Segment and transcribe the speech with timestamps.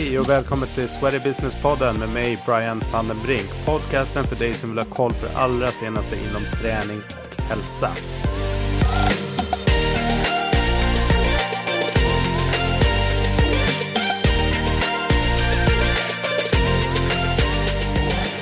[0.00, 3.66] Hej och välkommen till Sweaty Business-podden med mig Brian van den Brink.
[3.66, 7.90] Podcasten för dig som vill ha koll på det allra senaste inom träning och hälsa.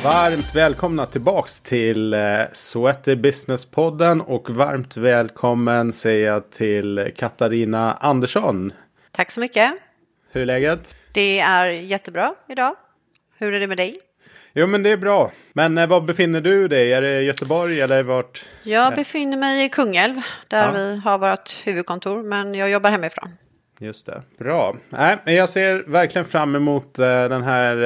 [0.05, 2.21] Varmt välkomna tillbaks till eh,
[2.53, 8.73] Sweaty Business-podden och varmt välkommen säger jag till Katarina Andersson.
[9.11, 9.73] Tack så mycket.
[10.33, 10.97] Hur är läget?
[11.19, 12.75] Det är jättebra idag.
[13.39, 13.99] Hur är det med dig?
[14.53, 15.33] Jo men det är bra.
[15.53, 16.93] Men eh, var befinner du dig?
[16.93, 18.45] Är det Göteborg eller vart?
[18.63, 20.73] Jag befinner mig i Kungälv där Ja.
[20.73, 23.29] vi har vårt huvudkontor men jag jobbar hemifrån.
[23.81, 24.23] Just det.
[24.39, 24.77] Bra.
[24.89, 27.77] Nej, men jag ser verkligen fram emot eh, den här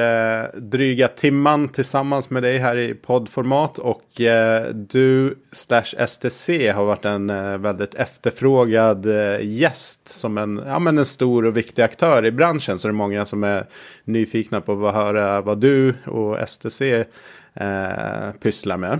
[0.43, 3.79] eh, dryga timman tillsammans med dig här i poddformat.
[3.79, 7.27] Och eh, du slash STC har varit en
[7.61, 9.05] väldigt efterfrågad
[9.41, 12.79] gäst som en, ja, men en stor och viktig aktör i branschen.
[12.79, 13.65] Så det är många som är
[14.03, 17.05] nyfikna på att höra vad du och STC
[17.53, 18.99] eh, pysslar med.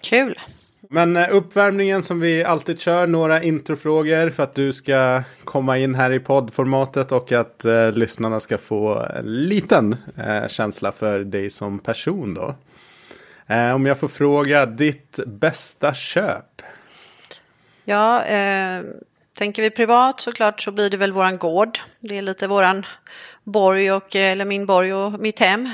[0.00, 0.34] Kul.
[0.92, 5.94] Men eh, uppvärmningen som vi alltid kör, några introfrågor för att du ska komma in
[5.94, 11.50] här i poddformatet och att eh, lyssnarna ska få en liten eh, känsla för dig
[11.50, 12.54] som person då.
[13.46, 16.62] Eh, om jag får fråga, ditt bästa köp?
[17.84, 18.82] Ja, eh,
[19.38, 21.78] tänker vi privat såklart så blir det väl våran gård.
[22.00, 22.86] Det är lite våran
[23.44, 25.70] borg och, eh, eller min borg och mitt hem.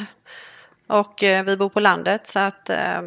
[0.87, 3.03] Och eh, vi bor på landet så att eh,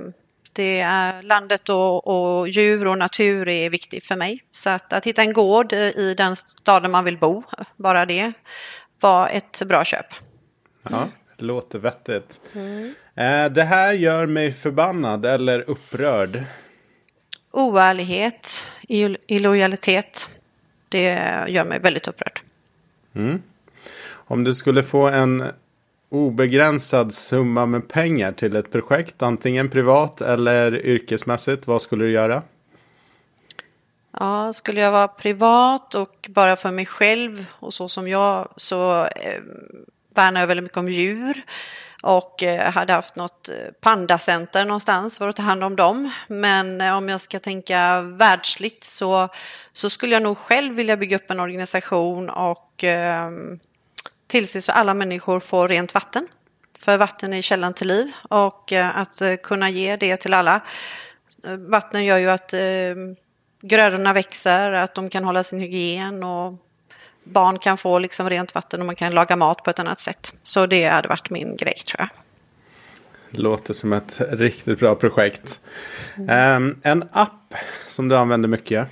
[0.60, 4.44] det är landet och, och djur och natur är viktigt för mig.
[4.52, 7.44] Så att, att hitta en gård i den staden man vill bo,
[7.76, 8.34] bara det
[9.00, 10.06] var ett bra köp.
[10.90, 12.40] Ja, låter vettigt.
[13.16, 16.44] Eh, det här gör mig förbannad eller upprörd.
[17.52, 20.30] Oärlighet, ill- illojalitet,
[20.90, 22.40] det gör mig väldigt upprörd.
[24.12, 25.52] Om du skulle få en
[26.10, 32.44] obegränsad summa med pengar till ett projekt, antingen privat eller yrkesmässigt, vad skulle du göra?
[34.20, 39.04] Ja, skulle jag vara privat och bara för mig själv och så som jag så
[39.04, 39.42] eh,
[40.16, 41.44] värnar jag väldigt mycket om djur
[42.04, 46.12] och eh, hade haft något eh, pandacenter någonstans för att ta hand om dem.
[46.28, 49.30] Men eh, om jag ska tänka världsligt så,
[49.74, 53.32] så skulle jag nog själv vilja bygga upp en organisation och eh,
[54.30, 56.28] tillse så alla människor får rent vatten.
[56.80, 60.62] För vatten är källan till liv och eh, att eh, kunna ge det till alla.
[61.44, 62.60] Eh, vatten gör ju att eh,
[63.62, 66.54] grödorna växer, att de kan hålla sin hygien och
[67.24, 70.34] barn kan få liksom rent vatten och man kan laga mat på ett annat sätt.
[70.44, 72.10] Så det hade varit min grej tror jag.
[73.32, 75.60] Låter som ett riktigt bra projekt.
[76.30, 77.54] Ehm, en app
[77.88, 78.88] som du använder mycket.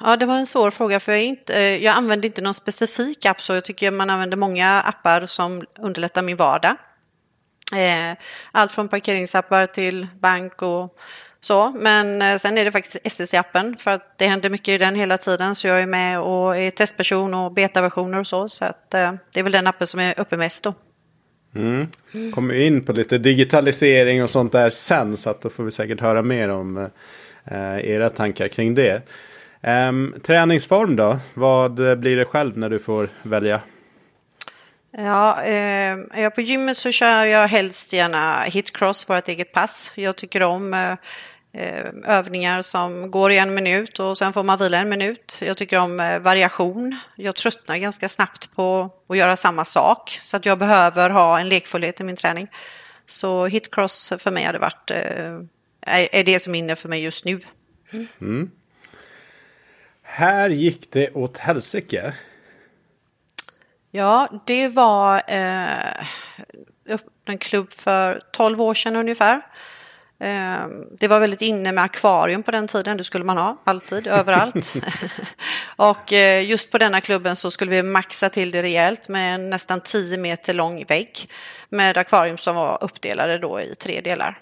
[0.00, 3.26] Ja, det var en svår fråga för jag, inte, eh, jag använder inte någon specifik
[3.26, 6.76] app så jag tycker man använder många appar som underlättar min vardag.
[7.72, 8.18] Eh,
[8.52, 10.96] allt från parkeringsappar till bank och
[11.40, 11.70] så.
[11.70, 15.18] Men eh, sen är det faktiskt SSC-appen för att det händer mycket i den hela
[15.18, 18.48] tiden så jag är med och är testperson och betaversioner och så.
[18.48, 20.74] Så att det är väl den appen som är uppe mest då.
[21.54, 21.88] Mm.
[22.34, 25.16] Kommer in på lite digitalisering och sånt där sen.
[25.16, 26.88] Så att då får vi säkert höra mer om
[27.82, 29.02] era tankar kring det.
[29.62, 31.18] Ehm, träningsform då?
[31.34, 33.60] Vad blir det själv när du får välja?
[34.96, 39.92] Ja, eh, är jag på gymmet så kör jag helst gärna hitcross, vårt eget pass.
[39.94, 40.92] Jag tycker om eh,
[41.52, 45.38] eh, övningar som går i en minut och sen får man vila en minut.
[45.42, 46.96] Jag tycker om eh, variation.
[47.16, 51.48] Jag tröttnar ganska snabbt på att göra samma sak så att jag behöver ha en
[51.48, 52.48] lekfullhet i min träning.
[53.06, 55.38] Så hitcross för mig hade varit, eh,
[55.86, 57.40] är, det som är inne för mig just nu.
[60.12, 62.12] Här gick det åt helsike.
[63.90, 66.04] Ja, det var eh,
[67.24, 69.34] en klubb för 12 år sedan ungefär.
[70.20, 74.06] Eh, det var väldigt inne med akvarium på den tiden, det skulle man ha alltid,
[74.06, 74.74] överallt.
[75.76, 79.50] och eh, just på denna klubben så skulle vi maxa till det rejält med en
[79.50, 81.30] nästan 10 meter lång vägg
[81.68, 84.38] med akvarium som var uppdelade då i tre delar.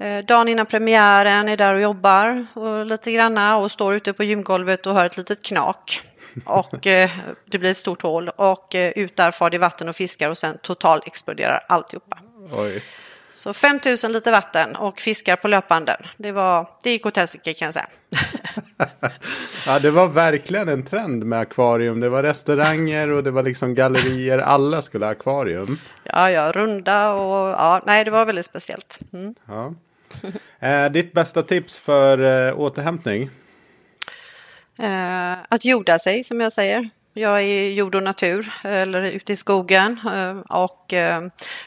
[0.00, 4.24] Eh, Dagen innan premiären är där och jobbar och lite granna och står ute på
[4.24, 6.02] gymgolvet och hör ett litet knak.
[6.44, 7.10] Och eh,
[7.50, 10.38] det blir ett stort hål och eh, ut där far det vatten och fiskar och
[10.38, 12.18] sen total exploderar alltihopa.
[12.52, 12.82] Oj.
[13.30, 15.96] Så 5000 liter vatten och fiskar på löpanden.
[16.16, 17.88] Det, var, det gick åt helsike kan jag säga.
[19.66, 22.00] Ja, det var verkligen en trend med akvarium.
[22.00, 24.38] Det var restauranger och det var liksom gallerier.
[24.38, 25.78] Alla skulle ha akvarium.
[26.04, 28.98] Ja, ja, runda och ja, nej, det var väldigt speciellt.
[29.12, 29.34] Mm.
[29.46, 29.74] Ja.
[30.62, 33.30] Eh, ditt bästa tips för eh, återhämtning?
[34.78, 36.88] Eh, att jorda sig, som jag säger.
[37.12, 40.00] Jag är i jord och natur eller ute i skogen
[40.48, 40.94] och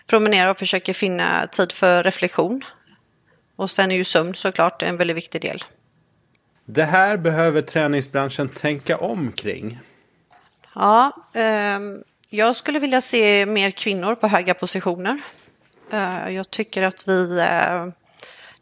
[0.08, 2.64] promenerar och försöker finna tid för reflektion.
[3.56, 5.64] Och sen är ju sömn såklart en väldigt viktig del.
[6.66, 9.80] Det här behöver träningsbranschen tänka om kring.
[10.76, 11.80] Ja, eh,
[12.30, 15.22] jag skulle vilja se mer kvinnor på höga positioner.
[15.92, 17.44] Eh, jag tycker att vi...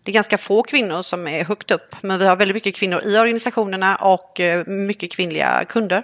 [0.04, 3.02] Det är ganska få kvinnor som är högt upp, men vi har väldigt mycket kvinnor
[3.06, 6.04] i organisationerna och eh, mycket kvinnliga kunder.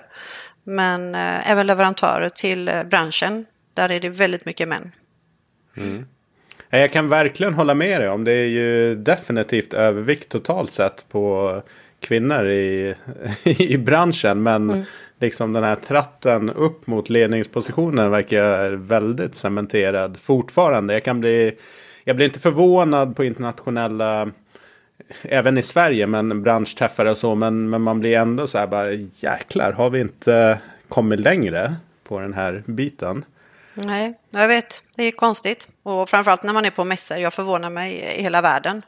[0.63, 4.91] Men eh, även leverantörer till eh, branschen, där är det väldigt mycket män.
[5.77, 6.05] Mm.
[6.69, 11.61] Jag kan verkligen hålla med dig om det är ju definitivt övervikt totalt sett på
[11.99, 12.95] kvinnor i,
[13.43, 14.43] i branschen.
[14.43, 14.83] Men mm.
[15.19, 20.93] liksom den här tratten upp mot ledningspositionen verkar väldigt cementerad fortfarande.
[20.93, 21.57] Jag kan bli,
[22.07, 24.31] jag blir inte förvånad på internationella
[25.21, 27.35] även i Sverige, men branschträffar och så.
[27.35, 32.19] Men, men man blir ändå så här bara jäklar, har vi inte kommit längre på
[32.19, 33.25] den här biten?
[33.73, 34.83] Nej, jag vet.
[34.97, 35.67] Det är konstigt.
[35.83, 37.17] Och framförallt när man är på mässor.
[37.17, 38.81] Jag förvånar mig i hela världen.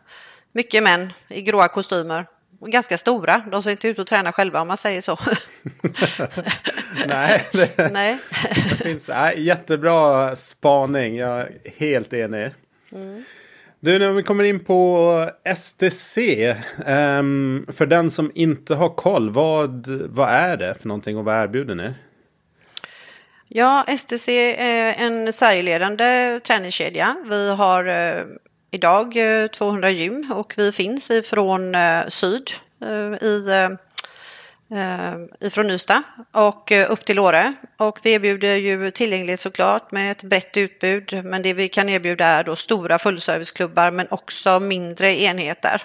[0.51, 2.25] Mycket män i gråa kostymer.
[2.60, 3.42] Och ganska stora.
[3.51, 5.18] De ser inte ut att träna själva om man säger så.
[7.07, 8.18] nej, det, nej.
[8.69, 11.16] det finns nej, jättebra spaning.
[11.16, 12.51] Jag är helt enig.
[12.91, 13.24] Mm.
[13.80, 16.18] Du, när vi kommer in på STC.
[16.47, 16.56] Um,
[16.86, 21.44] ehm, för den som inte har koll, vad, vad är det för någonting och vad
[21.44, 21.94] erbjuder ni?
[23.47, 27.15] Ja, STC är en Sverigeledande träningskedja.
[27.30, 28.24] Vi har eh,
[28.71, 32.51] idag eh, 200 gym och vi finns ifrån eh, syd
[32.81, 33.77] eh, i eh,
[34.71, 37.54] Eh, ifrån Ystad och eh, upp till Åre.
[37.77, 41.25] Och vi erbjuder ju tillgänglighet såklart med ett brett utbud.
[41.25, 45.83] Men det vi kan erbjuda är då stora fullserviceklubbar men också mindre enheter.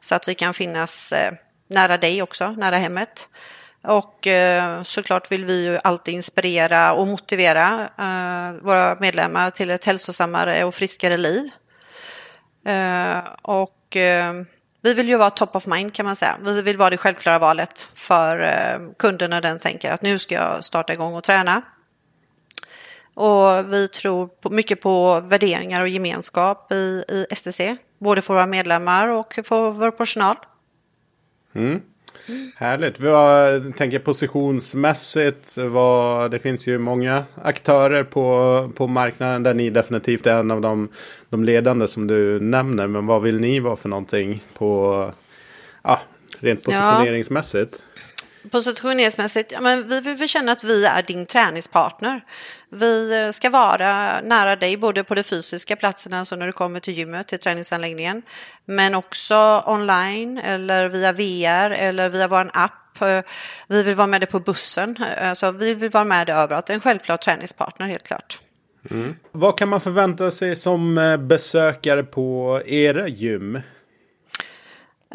[0.00, 1.32] Så att vi kan finnas eh,
[1.68, 3.28] nära dig också, nära hemmet.
[3.86, 4.26] Och
[4.84, 7.88] såklart vill vi ju alltid inspirera och motivera
[8.62, 11.50] våra medlemmar till ett hälsosammare och friskare liv.
[13.42, 13.96] Och
[14.84, 16.38] vi vill ju vara top of mind kan man säga.
[16.42, 20.34] Vi vill vara det självklara valet för eh, kunden när den tänker att nu ska
[20.34, 21.62] jag starta igång och träna.
[23.14, 29.08] Och vi tror mycket på värderingar och gemenskap i, i STC, både för våra medlemmar
[29.08, 30.36] och för vår personal.
[31.54, 31.80] Mm.
[32.56, 33.00] Härligt.
[33.00, 35.56] Vad tänker positionsmässigt?
[35.56, 40.60] Vad, det finns ju många aktörer på, på marknaden där ni definitivt är en av
[40.60, 40.88] de,
[41.30, 42.86] de ledande som du nämner.
[42.86, 45.12] Men vad vill ni vara för någonting på
[45.82, 46.00] ja,
[46.38, 47.82] rent positioneringsmässigt?
[47.93, 47.93] Ja.
[48.50, 52.24] Positioneringsmässigt, ja, men vi vill känna att vi är din träningspartner.
[52.68, 56.80] Vi eh, ska vara nära dig både på de fysiska platserna, alltså när du kommer
[56.80, 58.22] till gymmet, till träningsanläggningen,
[58.64, 63.02] men också online eller via VR eller via vår app.
[63.02, 63.20] Eh,
[63.68, 66.70] vi vill vara med dig på bussen, eh, alltså vi vill vara med dig överallt.
[66.70, 68.40] En självklar träningspartner helt klart.
[68.90, 69.16] Mm.
[69.32, 73.60] Vad kan man förvänta sig som besökare på era gym?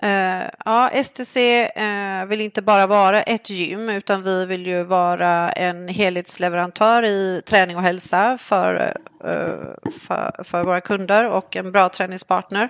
[0.03, 4.83] Uh, ja, STC uh, eh, vill inte bara vara ett gym utan vi vill ju
[4.83, 8.93] vara en helhetsleverantör i träning och hälsa för,
[9.25, 12.69] uh, för, för, våra kunder och en bra träningspartner.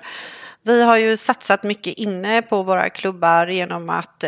[0.62, 4.24] Vi har ju satsat mycket inne på våra klubbar genom att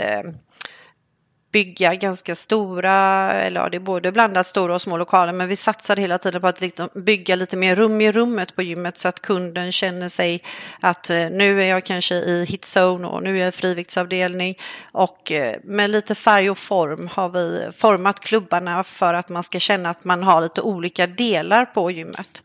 [1.52, 2.94] bygga ganska stora,
[3.34, 6.42] eller ja, det är både blandat stora och små lokaler, men vi satsar hela tiden
[6.42, 10.10] på att liksom bygga lite mer rum i rummet på gymmet så att kunden känner
[10.10, 10.44] sig
[10.80, 14.58] att eh, nu är jag kanske i hitzone och nu är jag i friviktsavdelning
[14.92, 19.60] och eh, med lite färg och form har vi format klubbarna för att man ska
[19.60, 22.44] känna att man har lite olika delar på gymmet.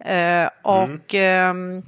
[0.00, 0.48] Mm.
[0.62, 1.82] Och mm.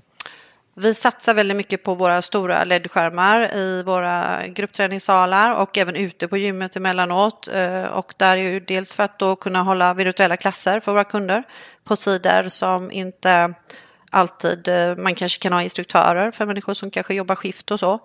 [0.79, 6.37] Vi satsar väldigt mycket på våra stora LED-skärmar i våra gruppträningssalar och även ute på
[6.37, 7.49] gymmet emellanåt.
[7.49, 11.05] Eh, och där är ju dels för att då kunna hålla virtuella klasser för våra
[11.05, 11.43] kunder
[11.85, 13.55] på sidor som inte
[14.11, 17.99] alltid eh, man kanske kan ha instruktörer för människor som kanske jobbar skift och så.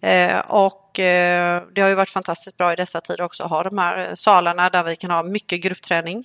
[0.00, 3.78] Eh, och det har ju varit fantastiskt bra i dessa tider också att ha de
[3.78, 6.24] här salarna där vi kan ha mycket gruppträning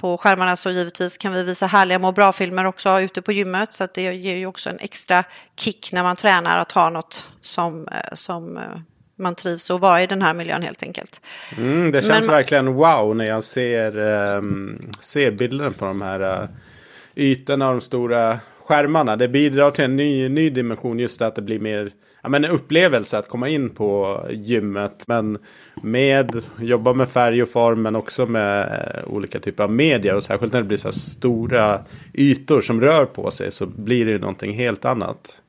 [0.00, 3.72] på skärmarna så givetvis kan vi visa härliga må bra-filmer också ute på gymmet.
[3.72, 5.24] Så det ger ju också en extra
[5.56, 8.62] kick när man tränar att ha något som, eh, som eh,
[9.18, 11.20] man trivs att vara i den här miljön helt enkelt.
[11.58, 16.42] Mm, det känns Men, verkligen wow när jag ser, um, ser bilden på de här
[16.42, 16.48] uh,
[17.14, 19.16] ytorna och de stora skärmarna.
[19.16, 21.90] Det bidrar till en ny, ny dimension just att det blir mer
[22.22, 25.04] ja, men en upplevelse att komma in på gymmet.
[25.06, 25.38] Men
[25.82, 30.16] med jobba med färg och form men också med eh, olika typer av media.
[30.16, 31.84] Och särskilt när det blir så här stora
[32.14, 35.40] ytor som rör på sig så blir det ju någonting helt annat.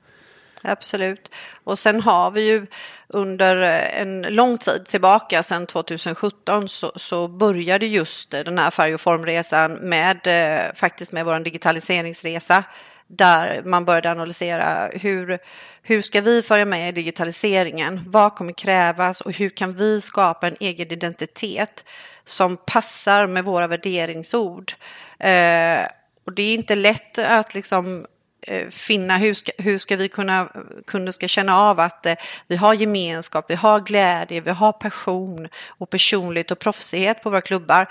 [0.63, 1.31] Absolut.
[1.63, 2.67] Och sen har vi ju
[3.07, 8.71] under eh, en lång tid tillbaka, sedan 2017, så, så började just eh, den här
[8.71, 12.63] färg och formresan med eh, faktiskt med vår digitaliseringsresa
[13.11, 15.39] där man började analysera hur,
[15.81, 18.03] hur ska vi följa med i digitaliseringen?
[18.07, 21.85] Vad kommer krävas och hur kan vi skapa en egen identitet
[22.23, 24.71] som passar med våra värderingsord?
[25.19, 25.87] Eh,
[26.25, 28.05] och det är inte lätt att liksom
[28.41, 30.49] eh, finna hur ska, hur ska vi kunna,
[30.87, 32.15] kunder ska känna av att eh,
[32.47, 37.41] vi har gemenskap, vi har glädje, vi har passion och personlighet och proffsighet på våra
[37.41, 37.89] klubbar.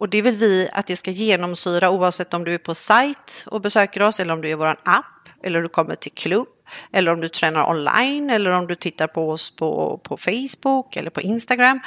[0.00, 3.60] Och det vill vi att det ska genomsyra oavsett om du är på sajt och
[3.60, 6.48] besöker oss eller om du är i vår app eller du kommer till klubb
[6.92, 11.10] eller om du tränar online eller om du tittar på oss på, på Facebook eller
[11.10, 11.80] på Instagram.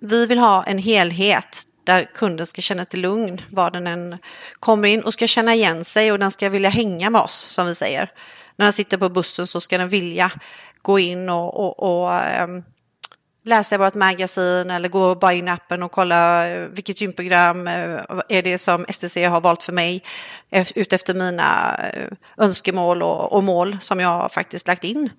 [0.00, 4.18] Vi vill ha en helhet där kunden ska känna till lugn var den än
[4.58, 7.66] kommer in och ska känna igen sig och den ska vilja hänga med oss som
[7.66, 8.12] vi säger.
[8.56, 10.32] När den sitter på bussen så ska den vilja
[10.82, 12.64] gå in och, och, och um,
[13.42, 17.68] läsa i vårt magasin eller gå bara in i appen och kolla eh, vilket gymprogram
[17.68, 20.02] eh, är det som STC har valt för mig
[20.74, 25.10] utefter mina eh, önskemål och, och mål som jag faktiskt lagt in.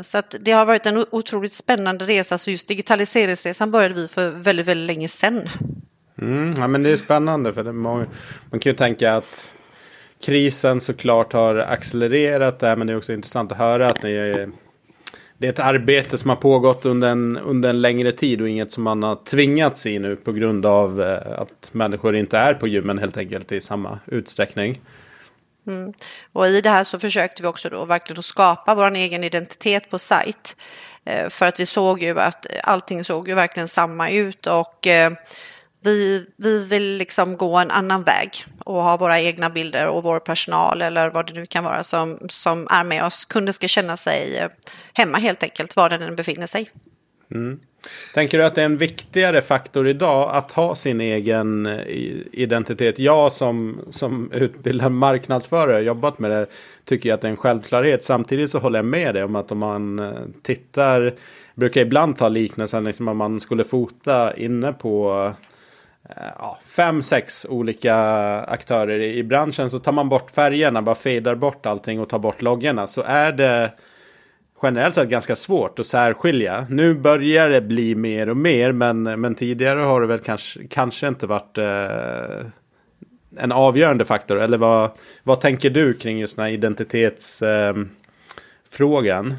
[0.00, 4.30] Så att det har varit en otroligt spännande resa, så just digitaliseringsresan började vi för
[4.30, 5.48] väldigt, väldigt länge sedan.
[6.20, 8.06] Mm, ja, men det är spännande för det, man,
[8.50, 9.50] man kan ju tänka att
[10.24, 14.12] krisen såklart har accelererat det här, men det är också intressant att höra att ni
[14.12, 14.50] är
[15.44, 18.72] det är ett arbete som har pågått under en, under en längre tid och inget
[18.72, 22.68] som man har tvingats i nu på grund av eh, att människor inte är på
[22.68, 24.80] gymmen helt enkelt i samma utsträckning.
[25.66, 25.92] Mm.
[26.32, 29.90] Och i det här så försökte vi också då verkligen att skapa vår egen identitet
[29.90, 30.56] på sajt.
[31.04, 35.12] Eh, för att vi såg ju att allting såg ju verkligen samma ut och eh,
[35.84, 38.30] vi, vi vill liksom gå en annan väg
[38.64, 42.18] och ha våra egna bilder och vår personal eller vad det nu kan vara som,
[42.28, 43.24] som är med oss.
[43.24, 44.48] Kunden ska känna sig eh,
[44.92, 46.70] hemma helt enkelt, var den än befinner sig.
[47.34, 47.60] Mm.
[48.14, 51.82] Tänker du att det är en viktigare faktor idag att ha sin egen eh,
[52.32, 52.98] identitet?
[52.98, 56.46] Jag som, som utbildad marknadsförare, jobbat med det,
[56.84, 58.04] tycker jag att det är en självklarhet.
[58.04, 60.12] Samtidigt så håller jag med dig om att om man eh,
[60.42, 61.14] tittar,
[61.54, 65.32] brukar ibland ta liknelsen liksom om man skulle fota inne på
[66.08, 67.96] Eh, ja, fem, sex olika
[68.40, 72.42] aktörer i, branschen så tar man bort färgerna, bara fadar bort allting och tar bort
[72.42, 73.72] loggorna så är det
[74.62, 76.66] generellt sett ganska svårt att särskilja.
[76.70, 81.08] Nu börjar det bli mer och mer men, men tidigare har det väl kanske, kanske
[81.08, 82.46] inte varit eh,
[83.36, 84.40] en avgörande faktor.
[84.40, 84.90] Eller vad,
[85.22, 89.30] vad tänker du kring just den här identitetsfrågan?
[89.30, 89.36] Eh,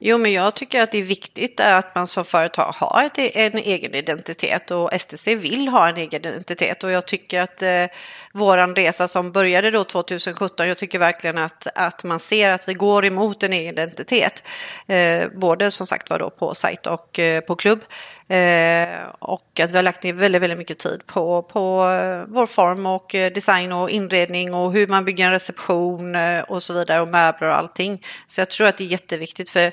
[0.00, 3.30] Jo, men jag tycker att det är viktigt att man som företag har ett, e-
[3.34, 7.84] en egen identitet och STC vill ha en egen identitet och jag tycker att eh,
[8.32, 12.74] våran resa som började då 2017, jag tycker verkligen att, att man ser att vi
[12.74, 14.42] går emot en egen identitet.
[14.86, 17.84] Eh, både som sagt var då på sajt och eh, på klubb.
[18.28, 22.46] Eh, och att vi har lagt ner väldigt, väldigt mycket tid på, på eh, vår
[22.46, 26.74] form och eh, design och inredning och hur man bygger en reception eh, och så
[26.74, 28.04] vidare och möbler och allting.
[28.26, 29.72] Så jag tror att det är jätteviktigt för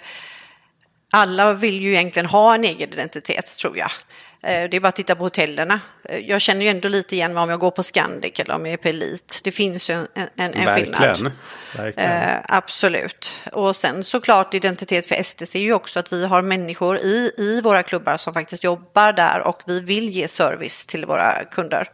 [1.11, 3.91] alla vill ju egentligen ha en egen identitet tror jag.
[4.45, 5.79] Det är bara att titta på hotellerna.
[6.21, 8.77] Jag känner ju ändå lite igen om jag går på Scandic eller om jag är
[8.77, 9.35] på Elite.
[9.43, 11.31] Det finns ju en, en, en skillnad.
[11.95, 13.41] Eh, absolut.
[13.51, 17.61] Och sen såklart identitet för STC är ju också att vi har människor i, i
[17.61, 21.89] våra klubbar som faktiskt jobbar där och vi vill ge service till våra kunder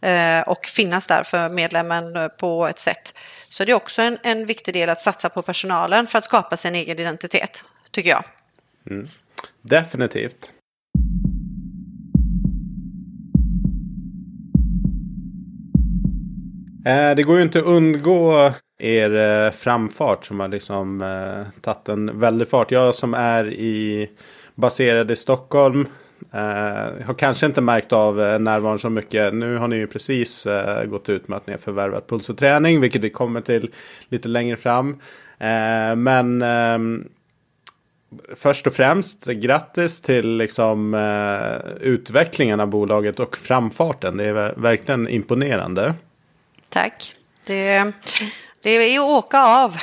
[0.00, 3.14] eh, och finnas där för medlemmen på ett sätt.
[3.48, 6.56] Så det är också en, en viktig del att satsa på personalen för att skapa
[6.56, 8.24] sin egen identitet, tycker jag.
[8.90, 9.08] Mm.
[9.62, 10.50] Definitivt.
[16.86, 21.88] Eh, det går ju inte att undgå er eh, framfart som har liksom eh, tagit
[21.88, 22.70] en väldig fart.
[22.70, 24.10] Jag som är i,
[24.54, 25.86] baserad i Stockholm
[26.32, 29.34] eh, har kanske inte märkt av eh, närvaron så mycket.
[29.34, 30.46] Nu har ni ju precis
[30.86, 33.70] gått ut med att ni har förvärvat Puls och träning, vilket vi kommer till
[34.08, 35.00] lite längre fram.
[35.96, 37.08] men ehm,
[38.36, 40.94] först och främst grattis till liksom,
[41.80, 44.16] utvecklingen av bolaget och framfarten.
[44.16, 45.94] Det är verkligen imponerande.
[46.76, 47.14] Tack.
[47.46, 47.92] Det,
[48.62, 49.76] det är ju att åka av.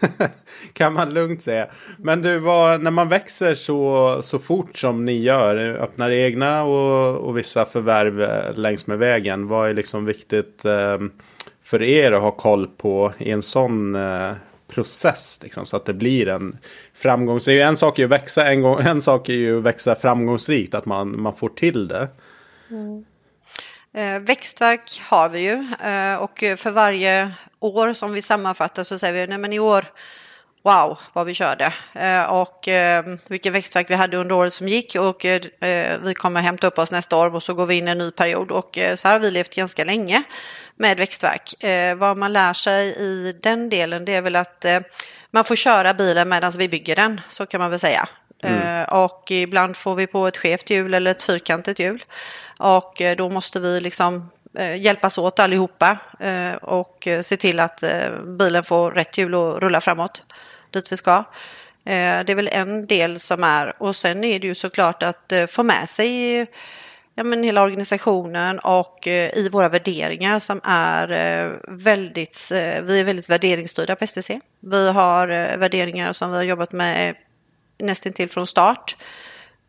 [0.72, 1.66] kan man lugnt säga.
[1.98, 7.16] Men du, vad, när man växer så, så fort som ni gör, öppnar egna och,
[7.16, 9.48] och vissa förvärv eh, längs med vägen.
[9.48, 10.98] Vad är liksom viktigt eh,
[11.62, 14.32] för er att ha koll på i en sån eh,
[14.68, 15.40] process?
[15.42, 16.58] Liksom, så att det blir en
[16.94, 17.60] framgångsrik...
[17.60, 20.74] En sak är ju att växa en gång, en sak är ju att växa framgångsrikt,
[20.74, 22.08] att man, man får till det.
[22.70, 23.04] Mm.
[23.94, 25.52] Eh, växtverk har vi ju
[25.88, 27.30] eh, och för varje
[27.60, 29.84] år som vi sammanfattar så säger vi nej men i år
[30.62, 32.68] wow vad vi körde eh, och
[33.28, 35.26] vilken växtverk vi hade under året som gick och
[36.02, 38.10] vi kommer hämta upp oss nästa år och så går vi in i en ny
[38.10, 40.22] period och så här har vi levt ganska länge
[40.76, 41.54] med växtverk.
[41.96, 44.66] Vad man lär sig i den delen det är väl att
[45.30, 48.08] man får köra bilen medan vi bygger den, så kan man väl säga.
[48.42, 48.84] Mm.
[48.84, 52.04] Och ibland får vi på ett skevt hjul eller ett fyrkantigt hjul.
[52.60, 57.84] Och eh, då måste vi liksom eh, hjälpas åt allihopa eh, och se till att
[58.38, 60.24] bilen får rätt hjul och rulla framåt
[60.70, 61.24] dit vi ska.
[61.84, 65.62] Det är väl en del som är och sen är det ju såklart att få
[65.62, 66.38] med sig
[67.14, 71.08] ja, men hela organisationen och i våra värderingar som är
[71.68, 72.48] väldigt,
[72.82, 74.40] vi är väldigt värderingsstyrda på STC.
[74.60, 77.14] Vi har värderingar som vi har jobbat med
[77.78, 78.96] nästintill från start.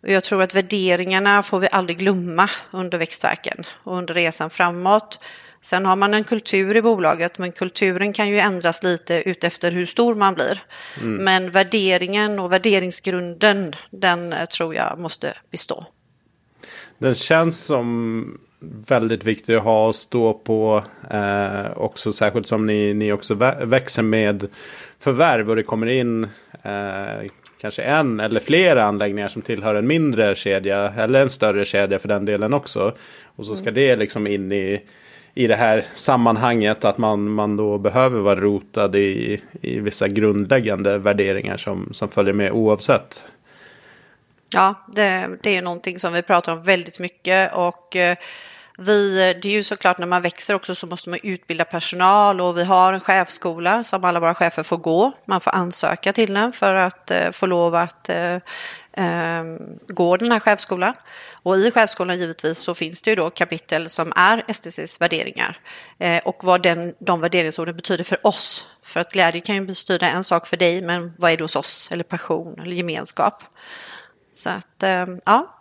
[0.01, 5.20] Jag tror att värderingarna får vi aldrig glömma under växtverken och under resan framåt.
[5.62, 9.86] Sen har man en kultur i bolaget, men kulturen kan ju ändras lite utefter hur
[9.86, 10.63] stor man blir.
[11.01, 11.24] Mm.
[11.24, 15.86] Men värderingen och värderingsgrunden, den eh, tror jag måste bestå.
[16.98, 18.39] Den känns som
[18.88, 20.84] väldigt viktig att ha och stå på.
[21.10, 24.48] Eh, också särskilt som ni, ni också växer med
[25.00, 26.24] förvärv och det kommer in
[26.63, 27.29] eh,
[27.62, 32.08] kanske en eller flera anläggningar som tillhör en mindre kedja eller en större kedja för
[32.08, 32.94] den delen också.
[33.36, 33.74] Och så ska mm.
[33.74, 34.82] det liksom in i
[35.34, 40.98] i det här sammanhanget att man, man då behöver vara rotad i, i vissa grundläggande
[40.98, 43.24] värderingar som, som följer med oavsett.
[44.53, 48.18] Ja, det, det är någonting som vi pratar om väldigt mycket och eh,
[48.77, 52.57] vi, det är ju såklart när man växer också så måste man utbilda personal och
[52.57, 55.11] vi har en chefskola som alla våra chefer får gå.
[55.25, 58.35] Man får ansöka till den för att eh, få lov att eh,
[58.93, 59.43] eh,
[59.87, 60.93] gå den här chefskolan.
[61.43, 65.59] Och i chefskolan givetvis så finns det ju då kapitel som är STCs värderingar
[65.99, 68.67] eh, och vad den, de värderingsorden betyder för oss.
[68.83, 71.55] För att glädje kan ju betyda en sak för dig, men vad är det hos
[71.55, 71.89] oss?
[71.91, 73.43] Eller passion eller gemenskap.
[74.31, 75.61] Så att eh, ja,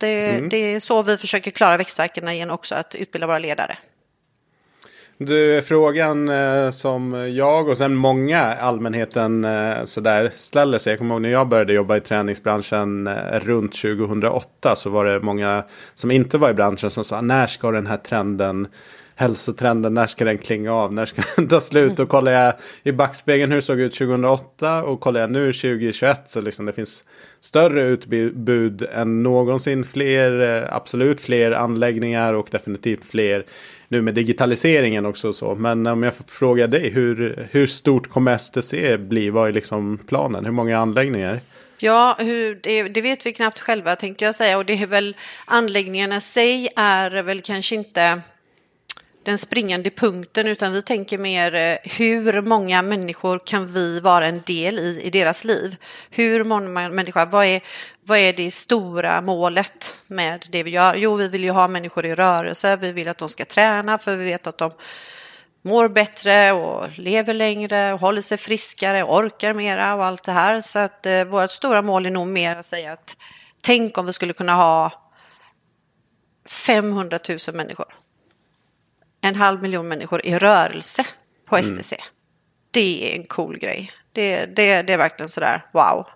[0.00, 0.48] det, mm.
[0.48, 3.76] det, är så vi försöker klara växtverken igen också, att utbilda våra ledare.
[5.18, 10.92] Du, frågan eh, som jag och sen många allmänheten eh, sådär ställer sig.
[10.92, 15.20] Jag kommer ihåg när jag började jobba i träningsbranschen eh, runt 2008 så var det
[15.20, 18.68] många som inte var i branschen som sa när ska den här trenden
[19.20, 21.98] hälsotrenden, när ska den klinga av, när ska den ta slut?
[21.98, 26.20] Och kollar jag i backspegeln hur det såg ut 2008 och kollar jag nu 2021
[26.26, 27.04] så liksom det finns
[27.40, 29.84] större utbud än någonsin.
[29.84, 33.44] Fler, eh, absolut fler anläggningar och definitivt fler
[33.88, 35.54] nu med digitaliseringen också och så.
[35.54, 39.30] Men om jag får fråga dig, hur, hur stort kommer STC bli?
[39.30, 40.44] Vad är liksom planen?
[40.44, 41.40] Hur många anläggningar?
[41.78, 44.58] Ja, hur, det, det, vet vi knappt själva tänkte jag säga.
[44.58, 48.20] Och det är väl anläggningarna i sig är väl kanske inte
[49.30, 54.42] den springande punkten utan vi tänker mer eh, hur många människor kan vi vara en
[54.46, 55.76] del i, i deras liv?
[56.10, 57.60] Hur många människor, vad är,
[58.02, 60.94] vad är det stora målet med det vi gör?
[60.94, 64.16] Jo, vi vill ju ha människor i rörelse, vi vill att de ska träna för
[64.16, 64.70] vi vet att de
[65.62, 70.32] mår bättre och lever längre och håller sig friskare och orkar mera och allt det
[70.32, 70.60] här.
[70.60, 73.16] Så att eh, vårt stora mål är nog mer att säga att
[73.62, 74.92] tänk om vi skulle kunna ha
[76.48, 77.86] 500 000 människor
[79.20, 81.06] en halv miljon människor i rörelse
[81.48, 81.92] på STC.
[81.96, 82.04] Mm.
[82.70, 83.90] Det är en cool grej.
[84.12, 86.06] Det, det, det är verkligen sådär wow.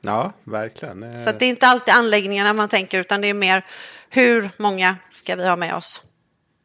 [0.00, 1.02] Ja, verkligen.
[1.02, 3.64] Eh, Så det är inte alltid anläggningarna man tänker utan det är mer
[4.10, 6.02] hur många ska vi ha med oss?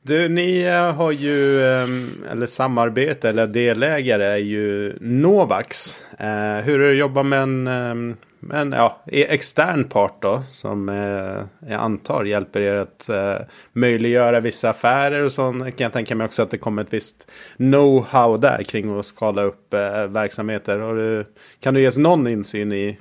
[0.01, 5.99] Du, ni eh, har ju, ehm, eller samarbete eller delägare är ju Novax.
[6.19, 10.89] Eh, hur är det att jobba med en ehm, men ja, extern part då som
[10.89, 15.63] eh, jag antar hjälper er att eh, möjliggöra vissa affärer och sånt.
[15.63, 19.41] Kan jag tänka mig också att det kommer ett visst know-how där kring att skala
[19.41, 20.95] upp eh, verksamheter.
[20.95, 21.25] Du,
[21.59, 22.99] kan du ge oss någon insyn i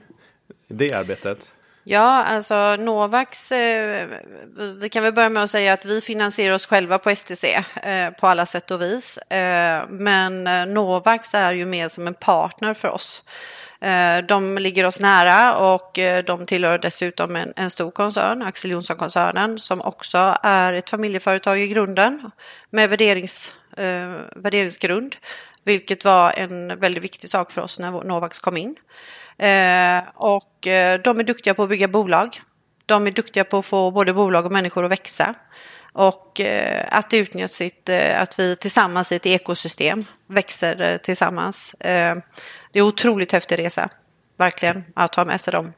[0.69, 1.53] det arbetet?
[1.85, 4.07] Ja, alltså Novax, eh,
[4.81, 7.45] vi kan väl börja med att säga att vi finansierar oss själva på STC
[7.83, 9.19] eh, på alla sätt och vis.
[9.19, 13.23] Eh, men eh, Novax är ju mer som en partner för oss.
[13.83, 18.71] Eh, de ligger oss nära och eh, de tillhör dessutom en, en stor koncern, Axel
[18.71, 22.31] Jonsson-koncernen, som också är ett familjeföretag i grunden
[22.71, 25.17] med värderings, eh, värderingsgrund,
[25.65, 28.77] vilket var en väldigt viktig sak för oss när Novax kom in.
[29.39, 32.41] Eh, och eh, de är duktiga på att bygga bolag.
[32.87, 35.35] De är duktiga på att få både bolag och människor att växa
[35.93, 41.75] och eh, att utnyttja sitt, att vi tillsammans i ett ekosystem växer tillsammans
[42.73, 43.89] det är otroligt häftig resa.
[44.37, 45.73] Verkligen, att ha med sig dem.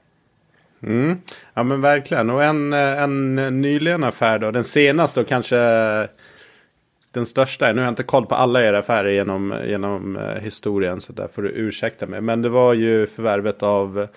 [0.83, 1.18] Mm.
[1.54, 2.30] Ja men verkligen.
[2.30, 5.57] Och en, en nyligen affär då, den senaste och kanske
[7.11, 7.72] den största.
[7.72, 11.00] Nu har jag inte koll på alla era affärer genom, genom eh, historien.
[11.00, 12.20] Så där får du ursäkta mig.
[12.20, 14.09] Men det var ju förvärvet av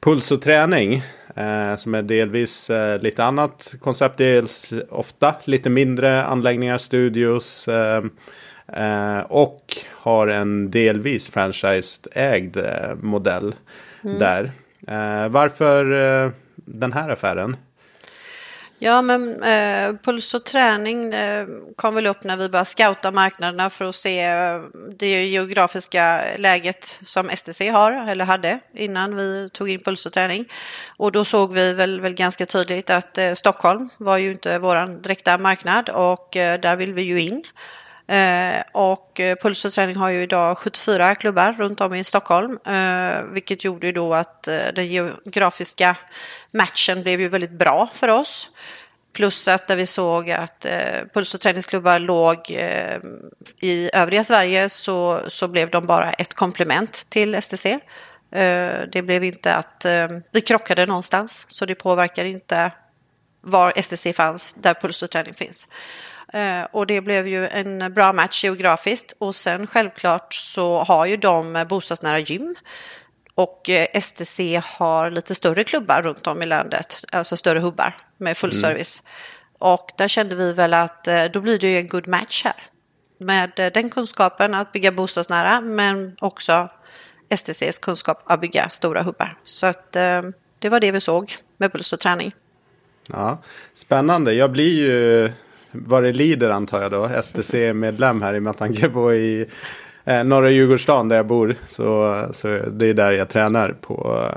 [0.00, 1.02] Puls och träning.
[1.36, 4.18] Eh, som är delvis eh, lite annat koncept.
[4.18, 7.68] Dels ofta lite mindre anläggningar, studios.
[7.68, 8.04] Eh,
[8.72, 13.54] eh och har en delvis franchise-ägd eh, modell
[14.04, 14.18] mm.
[14.18, 14.50] där.
[14.88, 15.84] Eh, varför
[16.56, 17.56] den här affären?
[18.80, 23.70] Ja, men eh, puls och träning eh, kom väl upp när vi började scouta marknaderna
[23.70, 24.60] för att se eh,
[24.98, 30.44] det geografiska läget som STC har eller hade innan vi tog in puls och träning.
[30.96, 35.02] Och då såg vi väl, väl ganska tydligt att eh, Stockholm var ju inte vår
[35.02, 37.44] direkta marknad och där vill vi ju in.
[38.08, 42.58] Eh, och eh, Puls och träning har ju idag 74 klubbar runt om i Stockholm,
[42.66, 45.96] eh, vilket gjorde ju då att eh, den geografiska
[46.50, 48.50] matchen blev ju väldigt bra för oss.
[49.12, 50.72] Plus att där vi såg att eh,
[51.14, 52.98] puls och träningsklubbar låg eh,
[53.62, 57.66] i övriga Sverige så, så blev de bara ett komplement till STC.
[58.30, 62.72] Eh, det blev inte att eh, vi krockade någonstans så det påverkar inte
[63.40, 65.68] var STC fanns där puls och träning finns.
[66.32, 71.16] Eh, och det blev ju en bra match geografiskt och sen självklart så har ju
[71.16, 72.56] de bostadsnära gym
[73.34, 78.36] och eh, STC har lite större klubbar runt om i landet, alltså större hubbar med
[78.36, 78.60] full mm.
[78.60, 79.02] service.
[79.58, 82.56] Och där kände vi väl att eh, då blir det ju en good match här.
[83.18, 86.68] Med den kunskapen att bygga bostadsnära men också
[87.36, 89.38] STCs kunskap att bygga stora hubbar.
[89.44, 89.92] Så att
[90.58, 92.32] det var det vi såg med puls och träning.
[93.08, 93.38] Ja,
[93.74, 94.32] Spännande.
[94.32, 95.32] Jag blir ju
[95.72, 99.46] vad det lider antar jag då, STC-medlem här i på i
[100.04, 101.54] eh, norra Djurgårdsstaden där jag bor.
[101.66, 104.28] Så, så det är där jag tränar på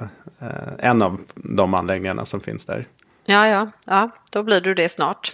[0.41, 0.47] eh,
[0.79, 2.87] en av de anläggningarna som finns där.
[3.25, 5.31] Ja, ja, ja, då blir du det snart.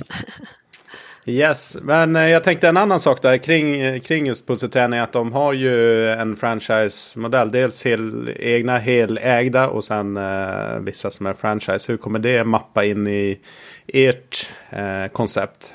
[1.29, 5.33] Yes, men eh, jag tänkte en annan sak där kring, kring just Pusselträning att de
[5.33, 7.51] har ju en franchise-modell.
[7.51, 11.91] Dels hel, egna helägda och sen eh, vissa som är franchise.
[11.91, 13.39] Hur kommer det mappa in i
[13.88, 15.73] ert eh, koncept?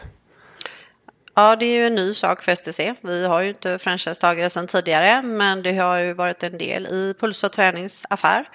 [1.35, 2.95] Ja, det är ju en ny sak för STC.
[3.01, 7.15] Vi har ju inte franchisetagare sedan tidigare, men det har ju varit en del i
[7.21, 8.49] Puls och träningsaffär.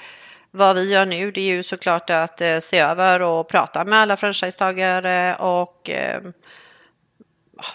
[0.52, 4.00] Vad vi gör nu det är ju såklart att eh, se över och prata med
[4.00, 6.22] alla franchisetagare och eh,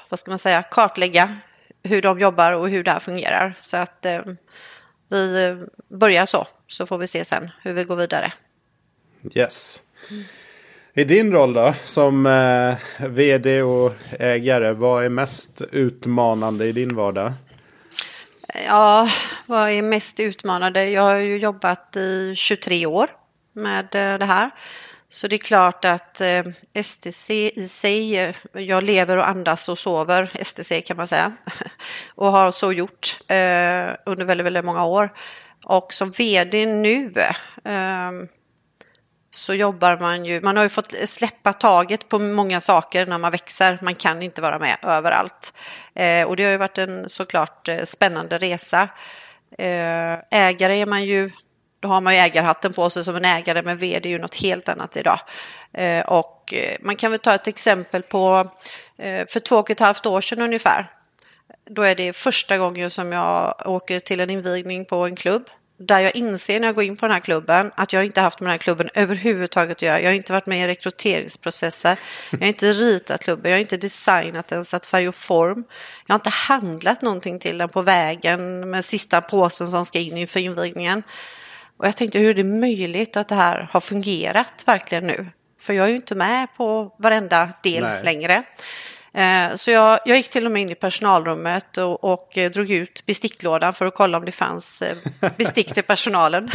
[0.08, 1.38] vad ska man säga, kartlägga
[1.82, 3.54] hur de jobbar och hur det här fungerar.
[3.56, 4.20] Så att eh,
[5.08, 5.56] vi
[5.88, 8.32] börjar så, så får vi se sen hur vi går vidare.
[9.34, 9.82] Yes.
[10.94, 16.96] I din roll då, som eh, vd och ägare, vad är mest utmanande i din
[16.96, 17.32] vardag?
[18.66, 19.08] Ja,
[19.46, 20.90] vad är mest utmanande?
[20.90, 23.06] Jag har ju jobbat i 23 år
[23.52, 24.50] med eh, det här.
[25.08, 29.78] Så det är klart att eh, STC i sig, eh, jag lever och andas och
[29.78, 31.32] sover STC kan man säga.
[32.14, 35.12] och har så gjort eh, under väldigt, väldigt många år.
[35.64, 37.12] Och som vd nu
[37.64, 38.10] eh,
[39.34, 43.32] så jobbar man ju, man har ju fått släppa taget på många saker när man
[43.32, 43.78] växer.
[43.82, 45.54] Man kan inte vara med överallt.
[45.94, 48.88] Eh, och det har ju varit en såklart eh, spännande resa.
[49.58, 51.30] Eh, ägare är man ju,
[51.80, 54.34] då har man ju ägarhatten på sig som en ägare, men vd är ju något
[54.34, 55.20] helt annat idag.
[55.72, 58.50] Eh, och eh, man kan väl ta ett exempel på,
[58.98, 60.90] eh, för två och ett halvt år sedan ungefär,
[61.70, 65.98] då är det första gången som jag åker till en invigning på en klubb där
[65.98, 68.46] jag inser när jag går in på den här klubben att jag inte haft med
[68.46, 70.00] den här klubben överhuvudtaget att göra.
[70.00, 71.98] Jag har inte varit med i rekryteringsprocesser.
[72.30, 75.64] Jag har inte ritat klubben, jag har inte designat den, satt färg och form.
[76.06, 80.16] Jag har inte handlat någonting till den på vägen med sista påsen som ska in
[80.16, 81.02] inför invigningen.
[81.76, 85.26] Och jag tänkte hur är det möjligt att det här har fungerat verkligen nu?
[85.60, 88.04] För jag är ju inte med på varenda del Nej.
[88.04, 88.42] längre.
[89.14, 92.70] Eh, så jag, jag, gick till och med in i personalrummet och, och eh, drog
[92.70, 94.96] ut besticklådan för att kolla om det fanns eh,
[95.36, 96.50] bestick till personalen.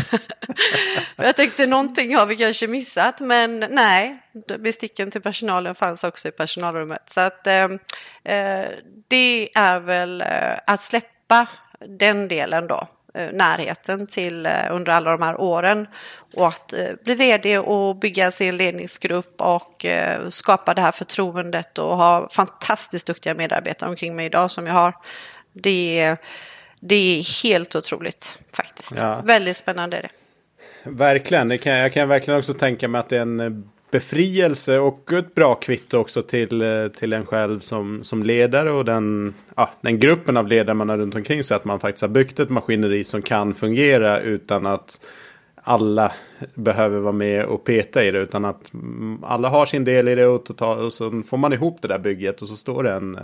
[1.15, 4.17] jag tänkte någonting har vi kanske missat, men nej,
[4.59, 7.03] besticken till personalen fanns också i personalrummet.
[7.05, 7.79] Så att ehm,
[8.23, 8.65] eh,
[9.07, 10.23] det är väl
[10.65, 11.47] att släppa
[11.79, 12.87] den delen då.
[13.13, 15.87] Eh, närheten till eh, under alla de här åren.
[16.35, 19.85] Och att eh, bli vd och bygga sin ledningsgrupp och
[20.29, 24.95] skapa det här förtroendet och ha fantastiskt duktiga medarbetare omkring mig idag som jag har.
[25.53, 26.17] Det är,
[26.79, 28.97] det är helt otroligt faktiskt.
[28.97, 29.21] Ja.
[29.25, 30.09] Väldigt spännande är det.
[30.83, 35.13] Verkligen, det kan, jag kan verkligen också tänka mig att det är en befrielse och
[35.13, 39.69] ett bra kvitto också till, eh, till en själv som, som ledare och den, ja,
[39.81, 41.55] den gruppen av ledare man har runt omkring sig.
[41.55, 44.99] Att man faktiskt har byggt ett maskineri som kan fungera utan att
[45.55, 46.11] alla
[46.53, 48.19] behöver vara med och peta i det.
[48.19, 48.71] Utan att
[49.23, 51.99] alla har sin del i det och, total, och så får man ihop det där
[51.99, 53.23] bygget och så står det en, eh,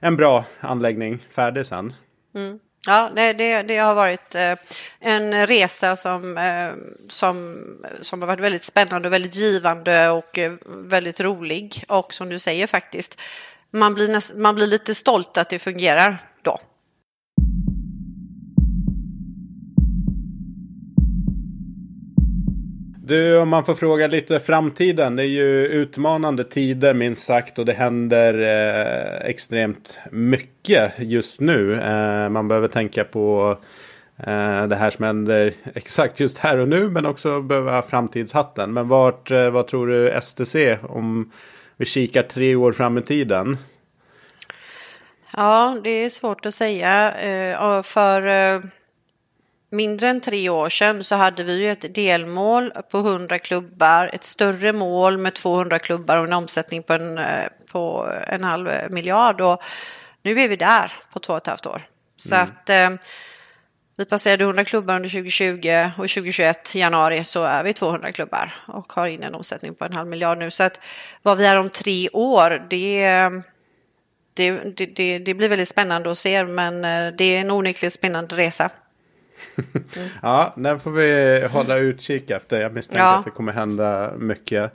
[0.00, 1.92] en bra anläggning färdig sen.
[2.34, 2.58] Mm.
[2.86, 4.54] Ja, det, det, det, har varit eh,
[5.00, 6.72] en resa som, eh,
[7.08, 7.64] som,
[8.00, 11.84] som har varit väldigt spännande och väldigt givande och eh, väldigt rolig.
[11.88, 13.20] Och som du säger faktiskt,
[13.70, 16.18] man blir, näst, man blir lite stolt att det fungerar
[23.06, 25.16] Du, om man får fråga lite framtiden.
[25.16, 31.80] Det är ju utmanande tider minst sagt och det händer eh, extremt mycket just nu.
[31.80, 33.58] Eh, man behöver tänka på
[34.16, 38.72] eh, det här som händer exakt just här och nu men också behöva framtidshatten.
[38.72, 41.32] Men vart, eh, vad tror du STC om
[41.76, 43.58] vi kikar tre år fram i tiden?
[45.36, 47.12] Ja, det är svårt att säga.
[47.12, 48.60] Eh, för eh,
[49.74, 54.24] mindre än tre år sedan så hade vi ju ett delmål på 100 klubbar, ett
[54.24, 59.40] större mål med 200 klubbar och en omsättning på en, eh, på en halv miljard.
[59.40, 59.62] Och
[60.22, 61.82] nu är vi där på två och ett halvt år.
[62.16, 62.46] Så mm.
[62.46, 62.90] att eh,
[63.96, 68.54] vi passerade 100 klubbar under 2020 och 2021 i januari så är vi 200 klubbar
[68.68, 70.50] och har in en omsättning på en halv miljard nu.
[70.50, 70.80] Så att
[71.22, 73.08] vad vi är om tre år, det,
[74.34, 74.50] det,
[74.96, 78.70] det, det blir väldigt spännande att se, men eh, det är en onekligen spännande resa.
[80.22, 82.60] Ja, den får vi hålla utkik efter.
[82.60, 83.18] Jag misstänker ja.
[83.18, 84.72] att det kommer hända mycket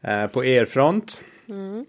[0.00, 1.20] eh, på er front.
[1.48, 1.86] Mm.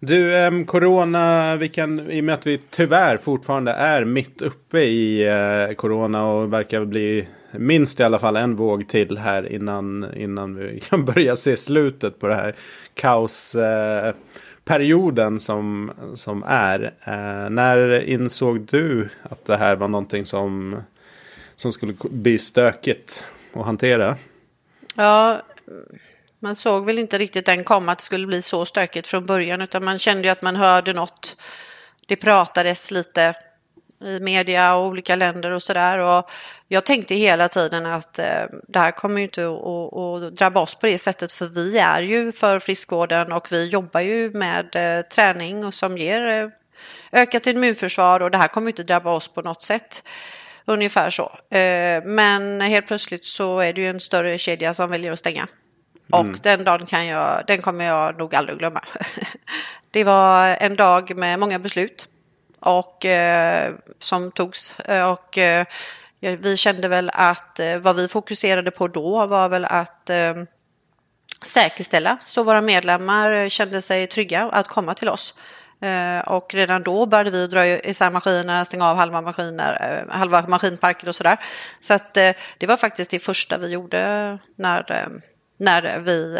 [0.00, 4.80] Du, eh, corona, vi kan, i och med att vi tyvärr fortfarande är mitt uppe
[4.80, 10.06] i eh, corona och verkar bli minst i alla fall en våg till här innan,
[10.16, 12.54] innan vi kan börja se slutet på det här
[12.94, 16.94] kaosperioden eh, som, som är.
[17.04, 20.76] Eh, när insåg du att det här var någonting som
[21.62, 24.16] som skulle bli stökigt att hantera.
[24.94, 25.42] Ja,
[26.38, 29.60] man såg väl inte riktigt den komma att det skulle bli så stökigt från början
[29.60, 31.36] utan man kände ju att man hörde något.
[32.06, 33.34] Det pratades lite
[34.04, 36.24] i media och olika länder och sådär.
[36.68, 40.74] Jag tänkte hela tiden att eh, det här kommer ju inte att, att drabba oss
[40.74, 45.02] på det sättet för vi är ju för friskvården och vi jobbar ju med eh,
[45.02, 46.48] träning och som ger eh,
[47.12, 50.04] ökat immunförsvar och det här kommer inte drabba oss på något sätt.
[50.64, 51.56] Ungefär så.
[51.56, 55.46] Eh, men helt plötsligt så är det ju en större kedja som väljer att stänga.
[56.10, 56.38] Och mm.
[56.42, 58.80] den dagen kan jag, den kommer jag nog aldrig glömma.
[59.90, 62.08] Det var en dag med många beslut
[62.60, 64.80] och, eh, som togs.
[64.80, 65.38] Eh, och
[66.20, 70.10] vi kände väl att vad vi fokuserade på då var väl att
[71.42, 75.34] säkerställa så våra medlemmar kände sig trygga att komma till oss.
[75.82, 80.48] Eh, och redan då började vi dra isär maskiner, stänga av halva, maskiner, eh, halva
[80.48, 81.36] maskinparker och sådär.
[81.80, 85.08] Så att eh, det var faktiskt det första vi gjorde när,
[85.56, 86.38] när vi,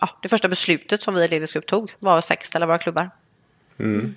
[0.00, 3.10] ja, det första beslutet som vi i ledningsgrupp tog var att säkerställa våra klubbar.
[3.78, 4.14] Mm.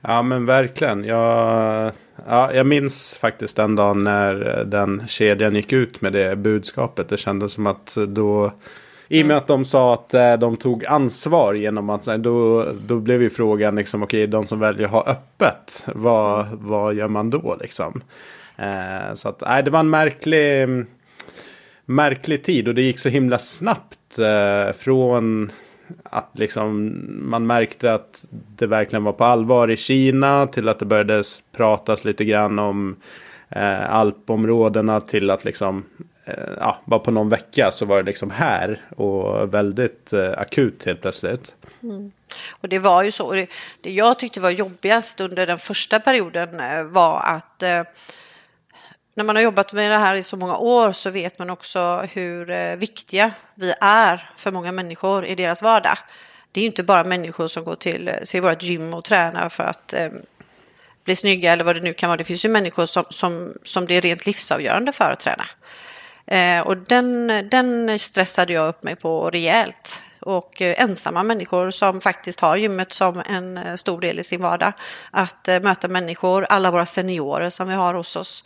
[0.00, 1.04] Ja men verkligen.
[1.04, 1.92] Jag,
[2.26, 7.08] ja, jag minns faktiskt den dagen när den kedjan gick ut med det budskapet.
[7.08, 8.52] Det kändes som att då
[9.08, 12.96] i och med att de sa att eh, de tog ansvar genom att då, då
[12.96, 15.86] blev ju frågan liksom okej okay, de som väljer att ha öppet.
[15.94, 18.02] Vad, vad gör man då liksom?
[18.56, 20.68] Eh, så att nej, det var en märklig,
[21.84, 25.52] märklig tid och det gick så himla snabbt eh, från
[26.02, 26.94] att liksom
[27.30, 31.24] man märkte att det verkligen var på allvar i Kina till att det började
[31.56, 32.96] pratas lite grann om
[33.48, 35.84] eh, alpområdena till att liksom
[36.28, 40.84] Eh, ja, bara på någon vecka så var det liksom här och väldigt eh, akut
[40.84, 41.54] helt plötsligt.
[41.82, 42.12] Mm.
[42.50, 43.32] Och det var ju så.
[43.32, 47.82] Det, det, jag tyckte var jobbigast under den första perioden eh, var att eh,
[49.14, 52.06] när man har jobbat med det här i så många år så vet man också
[52.12, 55.98] hur eh, viktiga vi är för många människor i deras vardag.
[56.52, 59.48] Det är ju inte bara människor som går till, eh, till vårt gym och tränar
[59.48, 60.08] för att eh,
[61.04, 62.16] bli snygga eller vad det nu kan vara.
[62.16, 65.44] Det finns ju människor som, som, som det är rent livsavgörande för att träna.
[66.30, 70.02] Eh, och den, den stressade jag upp mig på rejält.
[70.20, 74.42] Och eh, ensamma människor som faktiskt har gymmet som en eh, stor del i sin
[74.42, 74.72] vardag.
[75.10, 78.44] Att eh, möta människor, alla våra seniorer som vi har hos oss.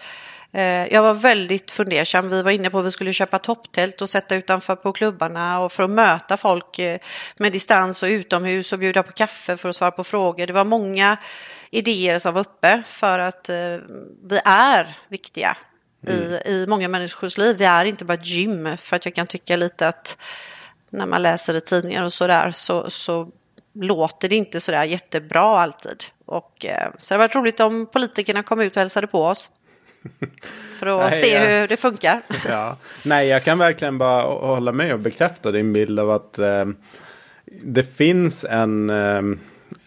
[0.53, 2.29] Eh, jag var väldigt fundersam.
[2.29, 5.73] Vi var inne på att vi skulle köpa topptält och sätta utanför på klubbarna och
[5.73, 6.99] för att möta folk eh,
[7.37, 10.47] med distans och utomhus och bjuda på kaffe för att svara på frågor.
[10.47, 11.17] Det var många
[11.71, 13.77] idéer som var uppe för att eh,
[14.23, 15.57] vi är viktiga
[16.07, 16.23] mm.
[16.23, 17.57] i, i många människors liv.
[17.59, 20.19] Vi är inte bara ett gym, för att jag kan tycka lite att
[20.91, 23.29] när man läser i tidningar och sådär så, så
[23.75, 26.05] låter det inte sådär jättebra alltid.
[26.25, 29.51] Och, eh, så det har varit roligt om politikerna kom ut och hälsade på oss.
[30.79, 31.61] För att Nej, se ja.
[31.61, 32.23] hur det funkar.
[32.49, 32.77] Ja.
[33.05, 36.65] Nej, jag kan verkligen bara hålla med och bekräfta din bild av att eh,
[37.45, 38.91] det finns en...
[38.91, 39.23] Eh,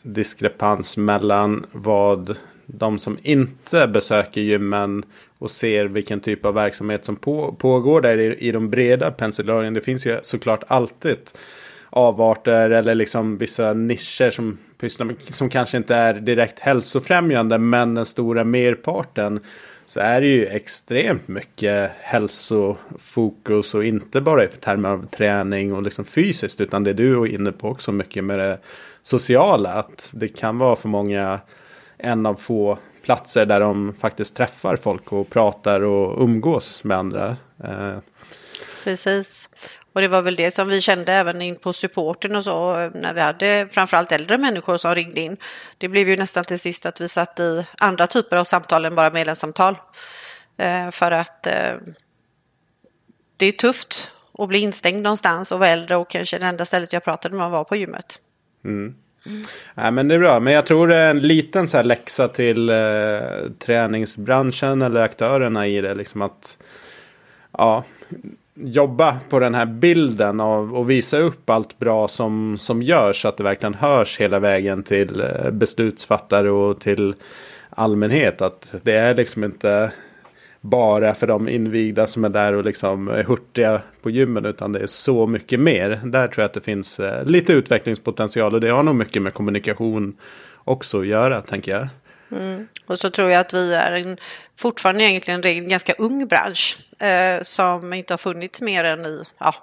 [0.05, 5.03] diskrepans mellan vad de som inte besöker gymmen
[5.45, 9.73] och ser vilken typ av verksamhet som på, pågår där i, i de breda penseldragen.
[9.73, 11.17] Det finns ju såklart alltid
[11.89, 17.95] avarter eller liksom vissa nischer som pysslar med, som kanske inte är direkt hälsofrämjande men
[17.95, 19.39] den stora merparten
[19.85, 25.83] så är det ju extremt mycket hälsofokus och inte bara i termer av träning och
[25.83, 28.57] liksom fysiskt utan det du är inne på också mycket med det
[29.01, 31.39] sociala att det kan vara för många
[31.97, 37.37] en av få platser där de faktiskt träffar folk och pratar och umgås med andra.
[37.63, 37.97] Eh,
[38.83, 39.49] Precis.
[39.93, 43.13] Och det var väl det som vi kände även in på supporten och så när
[43.13, 45.37] vi hade framförallt äldre människor som ringde in.
[45.77, 48.95] Det blev ju nästan till sist att vi satt i andra typer av samtal än
[48.95, 49.77] bara medlemssamtal.
[50.57, 51.73] Eh, för att eh,
[53.37, 56.93] det är tufft att bli instängd någonstans och vara äldre och kanske det enda stället
[56.93, 58.19] jag pratade med var på gymmet.
[58.65, 58.95] Mm.
[59.25, 59.43] Mm.
[59.73, 60.39] Nej, men det är bra.
[60.39, 62.75] Men jag tror det är en liten så här läxa till eh,
[63.59, 65.95] träningsbranschen eller aktörerna i det.
[65.95, 66.57] Liksom att
[67.57, 67.83] ja,
[68.53, 73.21] jobba på den här bilden av och visa upp allt bra som, som görs.
[73.21, 77.15] Så att det verkligen hörs hela vägen till eh, beslutsfattare och till
[77.69, 78.41] allmänhet.
[78.41, 79.91] Att det är liksom inte
[80.69, 84.45] bara för de invigda som är där och liksom är hurtiga på gymmen.
[84.45, 86.01] Utan det är så mycket mer.
[86.03, 88.53] Där tror jag att det finns eh, lite utvecklingspotential.
[88.53, 90.17] Och det har nog mycket med kommunikation
[90.63, 91.87] också att göra, tänker jag.
[92.31, 92.67] Mm.
[92.85, 94.17] Och så tror jag att vi är en,
[94.57, 99.55] fortfarande egentligen en ganska ung bransch eh, som inte har funnits mer än i, ja,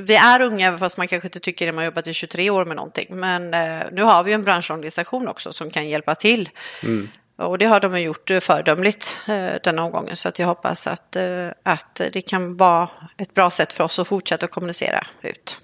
[0.00, 2.64] vi är unga fast man kanske inte tycker det, man har jobbat i 23 år
[2.64, 3.06] med någonting.
[3.10, 6.48] Men eh, nu har vi en branschorganisation också som kan hjälpa till.
[6.82, 7.08] Mm.
[7.40, 10.16] Och det har de gjort eh, föredömligt eh, den denna omgången.
[10.16, 13.98] Så att jag hoppas att, eh, att det kan vara ett bra sätt för oss
[13.98, 15.60] att fortsätta att kommunicera ut.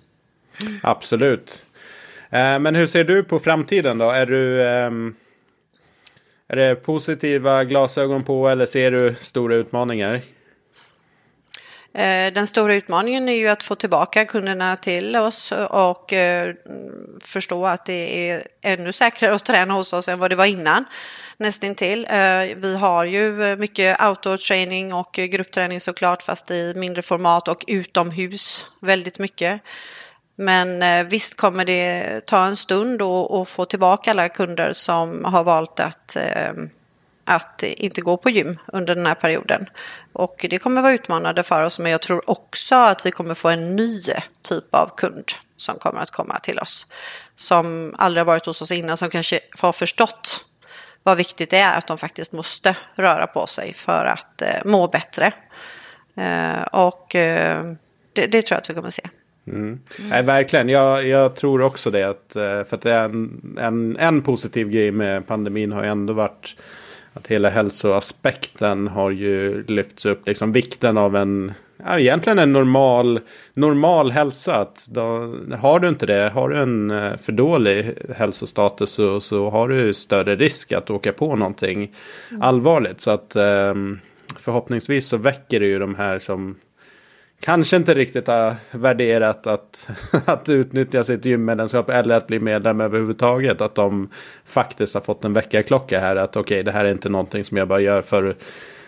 [0.62, 0.78] Mm.
[0.82, 1.62] Absolut.
[2.30, 4.10] Men hur ser du på framtiden då?
[4.10, 4.62] Är du...
[4.66, 5.14] Ehm,
[6.48, 10.20] är det positiva glasögon på eller ser du stora utmaningar?
[11.96, 16.54] Eh, den stora utmaningen är ju att få tillbaka kunderna till oss och eh,
[17.20, 20.84] förstå att det är ännu säkrare att träna hos oss än vad det var innan.
[21.36, 22.06] Nästintill.
[22.10, 28.66] Eh, vi har ju mycket outdoor-training och gruppträning såklart fast i mindre format och utomhus
[28.80, 29.60] väldigt mycket.
[30.38, 35.80] Men visst kommer det ta en stund att få tillbaka alla kunder som har valt
[35.80, 36.16] att
[37.26, 39.66] att inte gå på gym under den här perioden.
[40.12, 43.48] Och det kommer vara utmanande för oss, men jag tror också att vi kommer få
[43.48, 44.02] en ny
[44.42, 45.24] typ av kund
[45.56, 46.86] som kommer att komma till oss.
[47.34, 50.44] Som aldrig har varit hos oss innan, som kanske har förstått
[51.02, 54.88] vad viktigt det är att de faktiskt måste röra på sig för att eh, må
[54.88, 55.32] bättre.
[56.16, 57.64] Eh, och eh,
[58.12, 59.08] det, det, tror jag att vi kommer att se.
[59.46, 59.80] Mm.
[59.98, 62.04] Nej, verkligen, jag, jag, tror också det.
[62.04, 65.88] Att, eh, för att det är en, en, en positiv grej med pandemin har ju
[65.88, 66.56] ändå varit
[67.16, 70.26] att hela hälsoaspekten har ju lyfts upp.
[70.26, 73.20] Liksom vikten av en, ja, egentligen en normal,
[73.54, 74.54] normal hälsa.
[74.54, 79.50] Att då, har du inte det, har du en eh, för dålig hälsostatus så, så
[79.50, 81.94] har du större risk att åka på någonting
[82.30, 82.42] mm.
[82.42, 83.00] allvarligt.
[83.00, 83.98] Så att ehm,
[84.36, 86.56] förhoppningsvis så väcker det ju de här som
[87.40, 89.88] kanske inte riktigt har värderat att,
[90.24, 93.60] att utnyttja sitt gymmedlemskap eller att bli medlem överhuvudtaget.
[93.60, 94.08] Att de
[94.44, 96.16] faktiskt har fått en väckarklocka här.
[96.16, 98.36] Att okej, okay, det här är inte någonting som jag bara gör för,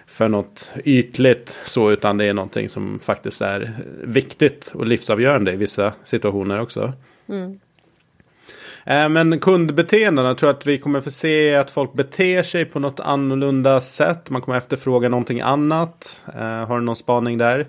[0.07, 1.91] för något ytligt så.
[1.91, 6.93] Utan det är någonting som faktiskt är viktigt och livsavgörande i vissa situationer också.
[7.29, 7.59] Mm.
[8.85, 12.79] Eh, men kundbeteendena, jag tror att vi kommer få se att folk beter sig på
[12.79, 14.31] något annorlunda sätt.
[14.31, 16.25] Man kommer efterfråga någonting annat.
[16.35, 17.67] Eh, har du någon spaning där?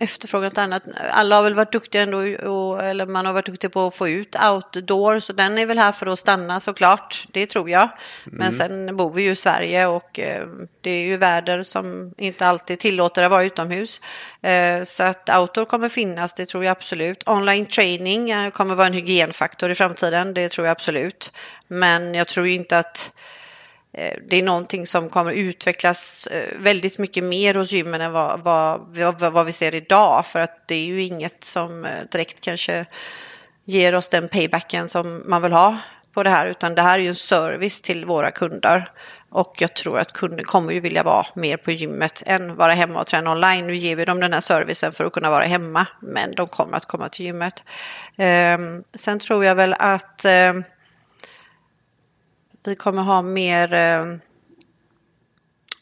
[0.00, 0.82] Efterfrågat annat.
[1.10, 2.18] Alla har väl varit duktiga ändå,
[2.50, 5.78] och, eller man har varit duktig på att få ut outdoor, så den är väl
[5.78, 7.88] här för att stanna såklart, det tror jag.
[8.24, 8.52] Men mm.
[8.52, 10.46] sen bor vi ju i Sverige och eh,
[10.80, 14.00] det är ju väder som inte alltid tillåter att vara utomhus.
[14.42, 17.22] Eh, så att outdoor kommer finnas, det tror jag absolut.
[17.26, 21.32] Online training eh, kommer vara en hygienfaktor i framtiden, det tror jag absolut.
[21.68, 23.12] Men jag tror inte att
[23.92, 28.40] Eh, det är någonting som kommer utvecklas eh, väldigt mycket mer hos gymmen än vad,
[28.40, 30.26] vad, vad, vi ser idag.
[30.26, 32.86] För att det är ju inget som eh, direkt kanske
[33.64, 35.78] ger oss den paybacken som man vill ha
[36.14, 36.46] på det här.
[36.46, 38.90] Utan det här är ju en service till våra kunder.
[39.30, 43.00] Och jag tror att kunden kommer ju vilja vara mer på gymmet än vara hemma
[43.00, 43.66] och träna online.
[43.66, 45.86] Nu ger vi dem den här servicen för att kunna vara hemma.
[46.00, 47.64] Men de kommer att komma till gymmet.
[48.16, 50.64] Ehm, sen tror jag väl att ehm,
[52.64, 54.06] vi kommer ha mer eh,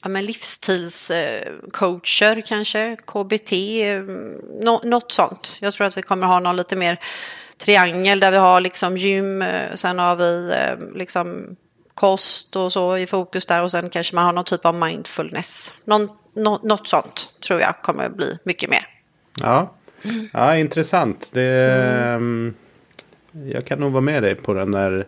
[0.03, 3.53] ja, men livsstilscoacher kanske, KBT,
[4.63, 5.57] no, något sånt.
[5.61, 7.01] Jag tror att vi kommer ha någon lite mer
[7.59, 11.57] triangel där vi har liksom gym, eh, sen har vi eh, liksom
[11.95, 15.73] kost och så i fokus där och sen kanske man har någon typ av mindfulness.
[15.85, 18.89] Någon, no, något sånt tror jag kommer bli mycket mer.
[19.41, 19.75] Ja,
[20.33, 21.31] ja intressant.
[21.33, 21.73] Det,
[22.15, 22.55] mm.
[23.53, 25.07] Jag kan nog vara med dig på den där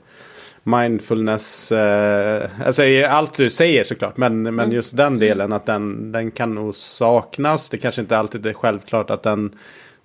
[0.70, 1.72] mindfulness.
[1.72, 4.16] Eh, alltså allt du säger såklart.
[4.16, 4.72] Men, men mm.
[4.72, 7.70] just den delen att den, den kan nog saknas.
[7.70, 9.54] Det kanske inte alltid är självklart att den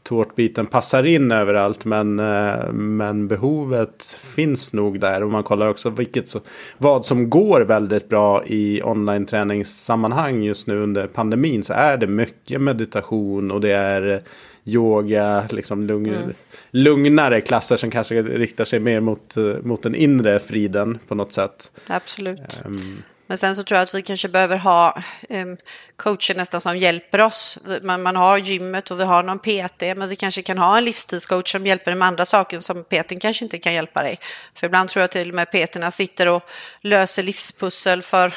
[0.03, 1.85] tårtbiten passar in överallt.
[1.85, 4.03] Men, eh, men behovet
[4.35, 5.23] finns nog där.
[5.23, 6.33] Och man kollar också vilket
[6.77, 11.63] vad som går väldigt bra i online-träningssammanhang just nu under pandemin.
[11.63, 14.23] Så är det mycket meditation och det är
[14.65, 16.33] yoga, liksom lugn, mm.
[16.71, 21.71] lugnare klasser som kanske riktar sig mer mot, mot den inre friden på något sätt.
[21.87, 22.61] Absolut.
[22.65, 25.57] Um, men sen så tror jag att vi kanske behöver ha um,
[25.95, 27.59] coacher nästan som hjälper oss.
[27.81, 30.85] Man, man har gymmet och vi har någon PT, men vi kanske kan ha en
[30.85, 34.19] livsstilscoach som hjälper dig med andra saker som PT kanske inte kan hjälpa dig.
[34.53, 36.43] För ibland tror jag till och med PT sitter och
[36.81, 38.33] löser livspussel för,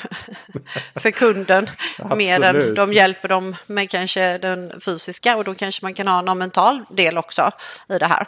[0.95, 1.70] för kunden
[2.16, 6.22] mer än de hjälper dem med kanske den fysiska och då kanske man kan ha
[6.22, 7.51] någon mental del också
[7.89, 8.26] i det här.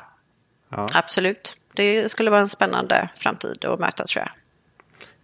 [0.71, 0.87] Ja.
[0.95, 1.57] Absolut.
[1.73, 4.40] Det skulle vara en spännande framtid att möta tror jag.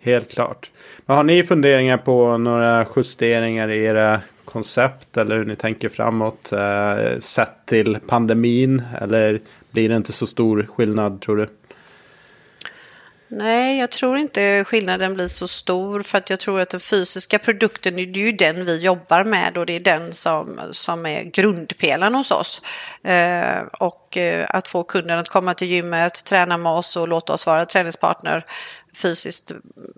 [0.06, 0.70] Helt klart.
[1.06, 6.52] Men har ni funderingar på några justeringar i era koncept eller hur ni tänker framåt
[6.52, 8.82] eh, sett till pandemin?
[9.00, 9.40] Eller
[9.70, 11.48] blir det inte så stor skillnad tror du?
[13.28, 17.38] Nej, jag tror inte skillnaden blir så stor för att jag tror att den fysiska
[17.38, 21.22] produkten, det är ju den vi jobbar med och det är den som, som är
[21.22, 22.62] grundpelaren hos oss.
[23.02, 27.32] Eh, och eh, att få kunden att komma till gymmet, träna med oss och låta
[27.32, 28.44] oss vara träningspartner
[28.96, 29.52] fysiskt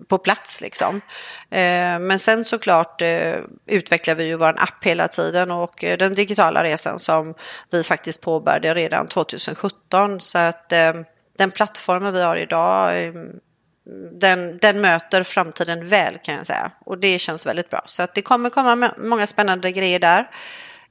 [0.07, 1.01] på plats liksom.
[1.49, 3.35] Eh, men sen såklart eh,
[3.65, 7.33] utvecklar vi ju vår app hela tiden och eh, den digitala resan som
[7.71, 10.69] vi faktiskt påbörjade redan 2017 så att
[11.37, 13.13] den plattformen vi har idag
[14.11, 17.83] den, den möter framtiden väl kan jag säga och det känns väldigt bra.
[17.85, 20.29] Så att det kommer komma många spännande grejer där.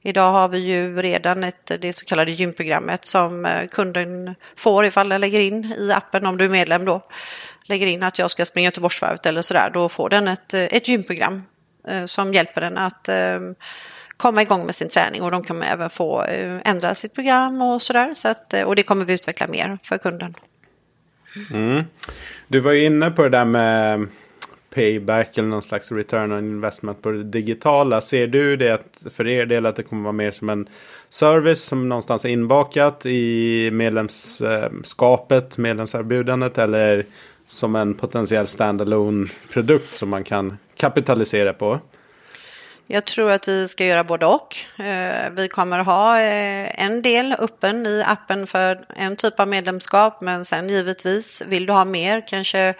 [0.01, 5.21] Idag har vi ju redan ett, det så kallade gymprogrammet som kunden får ifall den
[5.21, 7.01] lägger in i appen om du är medlem då
[7.69, 10.87] lägger in att jag ska springa Göteborgsvarvet eller sådär, då får den ett, eh, ett
[10.87, 11.43] gymprogram
[11.87, 13.39] eh, som hjälper den att eh,
[14.17, 16.25] komma igång med sin träning och de kan även få
[16.65, 18.11] ändra sitt program och sådär.
[18.13, 20.35] Så att, och det kommer vi utveckla mer för kunden.
[21.53, 21.83] Mm.
[22.47, 24.07] Du var ju inne på det där med
[24.73, 28.01] payback eller någon slags return on investment på det digitala.
[28.01, 30.67] Ser du det för er del att det kommer vara mer som en
[31.09, 37.05] service som någonstans är inbakat i medlemskapet, medlemserbjudandet eller
[37.49, 41.79] som en potentiell standalone produkt som man kan kapitalisera på?
[42.87, 44.57] Jag tror att vi ska göra både och.
[44.79, 50.21] Eh, vi kommer ha eh, en del öppen i appen för en typ av medlemskap
[50.21, 52.73] men sen givetvis vill du ha mer, kanske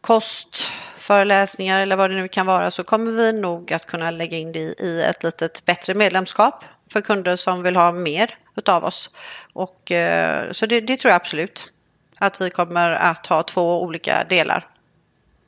[0.00, 4.52] kostföreläsningar eller vad det nu kan vara så kommer vi nog att kunna lägga in
[4.52, 9.10] det i ett litet bättre medlemskap för kunder som vill ha mer utav oss.
[9.52, 11.72] Och, eh, så det, det tror jag absolut
[12.22, 14.66] att vi kommer att ha två olika delar.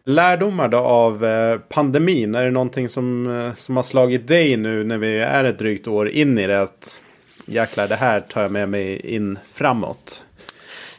[0.07, 4.85] Lärdomar då av eh, pandemin, är det någonting som, eh, som har slagit dig nu
[4.85, 6.62] när vi är ett drygt år in i det?
[6.62, 7.01] Att
[7.47, 10.25] jäklar, det här tar jag med mig in framåt.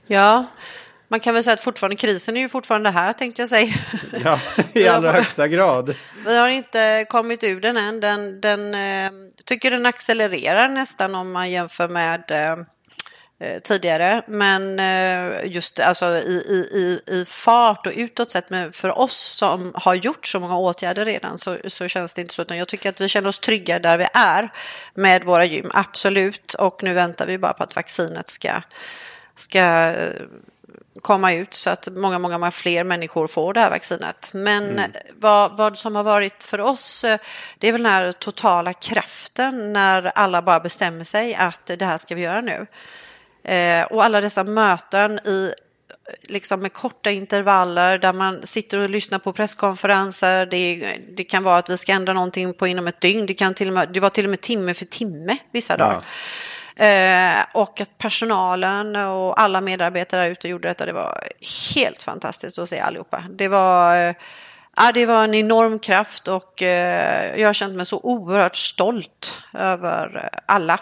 [0.08, 0.46] Ja,
[1.08, 3.74] man kan väl säga att fortfarande krisen är ju fortfarande här tänkte jag säga.
[4.24, 4.40] Ja,
[4.74, 5.96] i allra högsta grad.
[6.26, 8.00] Vi har inte kommit ur den än.
[8.00, 9.12] Den, den eh,
[9.46, 12.64] tycker den accelererar nästan om man jämför med eh, Eh,
[13.64, 14.22] tidigare.
[14.28, 19.72] Men eh, just alltså i, i, i fart och utåt sett, men för oss som
[19.76, 22.42] har gjort så många åtgärder redan så, så känns det inte så.
[22.42, 24.50] Utan jag tycker att vi känner oss trygga där vi är
[24.94, 26.54] med våra gym, absolut.
[26.54, 28.62] Och nu väntar vi bara på att vaccinet ska,
[29.36, 29.60] ska
[29.92, 30.22] eh,
[31.02, 34.30] komma ut så att många, många, många fler människor får det här vaccinet.
[34.34, 34.92] Men mm.
[35.16, 37.06] vad, vad som har varit för oss,
[37.58, 41.98] det är väl den här totala kraften när alla bara bestämmer sig att det här
[41.98, 42.68] ska vi göra nu.
[43.46, 45.54] Eh, och alla dessa möten i
[46.22, 50.46] liksom med korta intervaller där man sitter och lyssnar på presskonferenser.
[50.46, 53.26] Det, det, kan vara att vi ska ändra någonting på inom ett dygn.
[53.26, 56.02] Det, kan till med, det var till och med timme för timme vissa dagar.
[56.76, 56.86] Ja.
[56.86, 60.86] Eh, och att personalen och alla medarbetare där ute gjorde detta.
[60.86, 61.24] Det var
[61.76, 63.24] helt fantastiskt att se allihopa.
[63.30, 64.16] Det var, eh,
[64.76, 69.38] ja, det var en enorm kraft och eh, jag har känt mig så oerhört stolt
[69.54, 70.80] över alla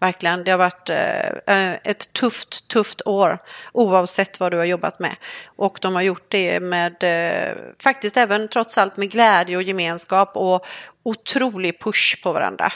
[0.00, 3.38] Verkligen, det har varit eh, eh, ett tufft, tufft år
[3.72, 5.16] oavsett vad du har jobbat med.
[5.56, 10.36] Och de har gjort det med, eh, faktiskt även trots allt med glädje och gemenskap
[10.36, 10.66] och
[11.02, 12.72] otrolig push på varandra.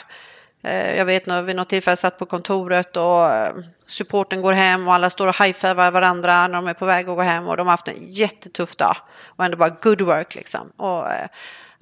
[0.63, 3.55] Eh, jag vet när vid något tillfälle satt på kontoret och eh,
[3.85, 7.15] supporten går hem och alla står och high-fivar varandra när de är på väg att
[7.15, 8.95] gå hem och de har haft en jättetuff dag
[9.25, 10.71] och ändå bara good work liksom.
[10.77, 11.07] Och,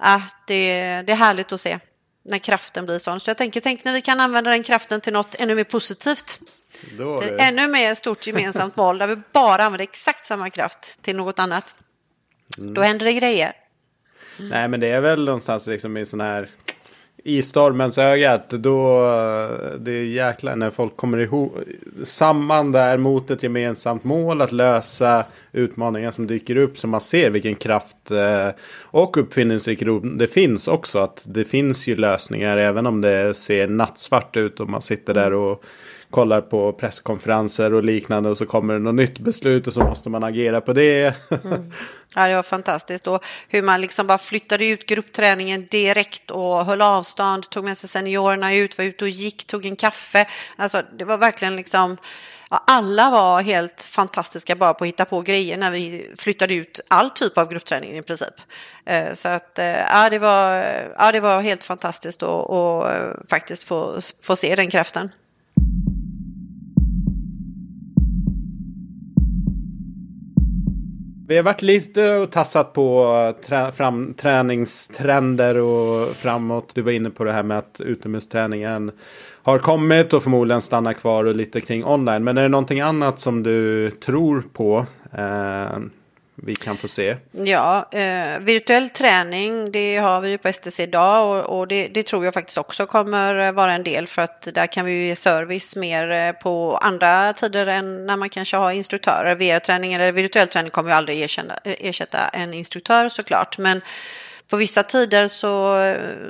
[0.04, 1.78] äh, det, det är härligt att se
[2.24, 3.20] när kraften blir sån.
[3.20, 6.40] Så jag tänker, tänk när vi kan använda den kraften till något ännu mer positivt.
[6.88, 7.36] Till det...
[7.40, 11.74] ännu mer stort gemensamt mål där vi bara använder exakt samma kraft till något annat.
[12.58, 12.74] Mm.
[12.74, 13.52] Då händer det grejer.
[14.38, 14.50] Mm.
[14.50, 16.48] Nej, men det är väl någonstans liksom i sån här
[17.24, 19.00] i stormens ögat, då
[19.78, 21.58] det är jäklar när folk kommer ihop
[22.02, 27.30] samman där mot ett gemensamt mål att lösa utmaningar som dyker upp så man ser
[27.30, 28.48] vilken kraft eh,
[28.80, 30.98] och uppfinningsrikedom det finns också.
[30.98, 35.32] Att det finns ju lösningar även om det ser nattsvart ut och man sitter där
[35.32, 35.64] och
[36.12, 40.08] kollar på presskonferenser och liknande och så kommer det något nytt beslut och så måste
[40.08, 41.14] man agera på det.
[41.44, 41.72] Mm.
[42.14, 43.06] Ja, det var fantastiskt.
[43.06, 47.88] Och hur man liksom bara flyttade ut gruppträningen direkt och höll avstånd, tog med sig
[47.88, 50.28] seniorerna ut, var ute och gick, tog en kaffe.
[50.56, 51.96] Alltså, det var verkligen liksom...
[52.50, 56.80] Ja, alla var helt fantastiska bara på att hitta på grejer när vi flyttade ut
[56.88, 58.34] all typ av gruppträning i princip.
[58.84, 60.64] Eh, så att eh, ja, det var,
[60.98, 65.10] ja, det var helt fantastiskt att eh, faktiskt få, få se den kraften.
[71.26, 76.74] Vi har varit lite och tassat på eh, trä, fram, träningstrender och framåt.
[76.74, 78.90] Du var inne på det här med att utomhusträningen
[79.42, 82.24] har kommit och förmodligen stannar kvar och lite kring online.
[82.24, 84.86] Men är det någonting annat som du tror på?
[85.12, 85.78] Eh,
[86.44, 87.16] vi kan få se?
[87.32, 92.02] Ja, eh, virtuell träning det har vi ju på STC idag och, och det, det,
[92.02, 95.16] tror jag faktiskt också kommer eh, vara en del för att där kan vi ge
[95.16, 99.34] service mer eh, på andra tider än när man kanske har instruktörer.
[99.34, 103.80] VR-träning eller virtuell träning kommer ju aldrig erkänna, eh, ersätta en instruktör såklart, men
[104.52, 105.76] på vissa tider så,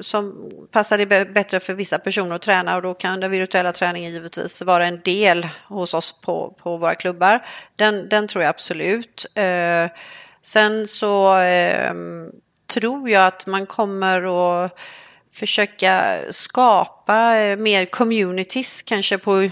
[0.01, 4.13] som passar det bättre för vissa personer att träna och då kan den virtuella träningen
[4.13, 7.47] givetvis vara en del hos oss på, på våra klubbar.
[7.77, 9.27] Den, den tror jag absolut.
[9.35, 9.87] Eh,
[10.43, 11.93] sen så eh,
[12.67, 14.23] tror jag att man kommer
[14.65, 14.79] att
[15.33, 19.51] försöka skapa eh, mer communities kanske på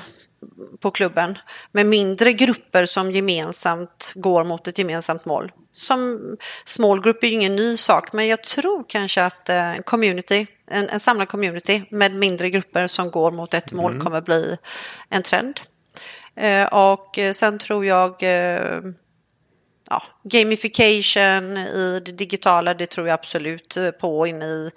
[0.81, 1.39] på klubben
[1.73, 6.21] med mindre grupper som gemensamt går mot ett gemensamt mål som
[6.65, 10.47] small group är ju ingen ny sak, men jag tror kanske att en eh, community,
[10.71, 14.05] en, en samlad community med mindre grupper som går mot ett mål mm.
[14.05, 14.57] kommer bli
[15.09, 15.61] en trend.
[16.37, 18.81] Eh, och sen tror jag eh,
[19.91, 24.71] ja, gamification i det digitala, det tror jag absolut eh, på inne i,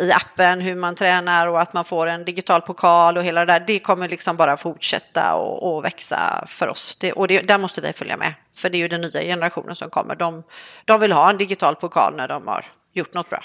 [0.00, 3.52] i appen, hur man tränar och att man får en digital pokal och hela det
[3.52, 3.64] där.
[3.66, 6.96] Det kommer liksom bara fortsätta och, och växa för oss.
[7.00, 9.74] Det, och det, där måste vi följa med, för det är ju den nya generationen
[9.74, 10.14] som kommer.
[10.14, 10.42] De,
[10.84, 13.42] de vill ha en digital pokal när de har gjort något bra.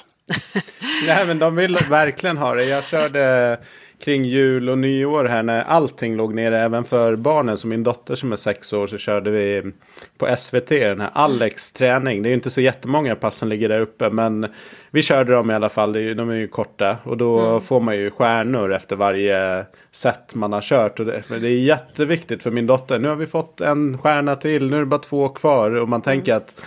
[1.08, 2.66] Nej, men de vill verkligen ha det.
[2.66, 3.58] Jag körde
[4.00, 7.58] kring jul och nyår här när allting låg nere även för barnen.
[7.58, 9.72] Som min dotter som är sex år så körde vi
[10.18, 12.24] på SVT den här Alex träning.
[12.24, 14.48] Det är ju inte så jättemånga pass som ligger där uppe men
[14.92, 15.94] vi körde dem i alla fall.
[15.94, 17.62] De är ju korta och då mm.
[17.62, 21.00] får man ju stjärnor efter varje set man har kört.
[21.00, 23.00] Och det, det, är jätteviktigt för min dotter.
[23.00, 26.02] Nu har vi fått en stjärna till, nu är det bara två kvar och man
[26.02, 26.44] tänker mm.
[26.44, 26.62] att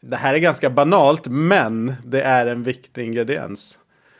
[0.00, 3.78] det här är ganska banalt men det är en viktig ingrediens.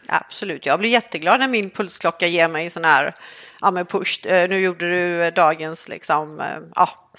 [0.08, 3.14] Absolut, jag blir jätteglad när min pulsklocka ger mig sån här,
[3.60, 7.10] ja men push, eh, nu gjorde du dagens liksom, eh, ja,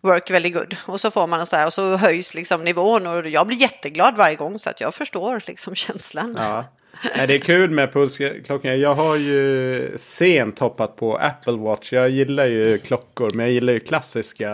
[0.00, 0.76] work very good.
[0.86, 4.16] Och så får man så här och så höjs liksom nivån och jag blir jätteglad
[4.16, 6.34] varje gång så att jag förstår liksom känslan.
[6.38, 6.64] Ja.
[7.26, 8.80] det är kul med pulsklockan.
[8.80, 11.92] Jag har ju sent hoppat på Apple Watch.
[11.92, 14.50] Jag gillar ju klockor men jag gillar ju klassiska.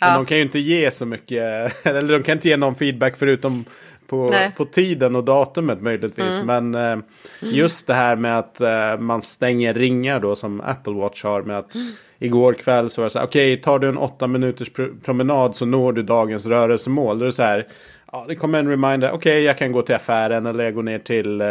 [0.00, 0.14] Men ja.
[0.14, 3.64] de kan ju inte ge så mycket, eller de kan inte ge någon feedback förutom
[4.10, 6.40] på, på tiden och datumet möjligtvis.
[6.40, 6.70] Mm.
[6.70, 7.04] Men eh,
[7.40, 11.58] just det här med att eh, man stänger ringar då som Apple Watch har med
[11.58, 11.92] att mm.
[12.18, 14.70] igår kväll så var det så här, okej okay, tar du en åtta minuters
[15.04, 17.18] promenad så når du dagens rörelsemål.
[17.18, 17.66] Då är det så här,
[18.12, 20.82] ja det kommer en reminder, okej okay, jag kan gå till affären eller jag går
[20.82, 21.46] ner till eh,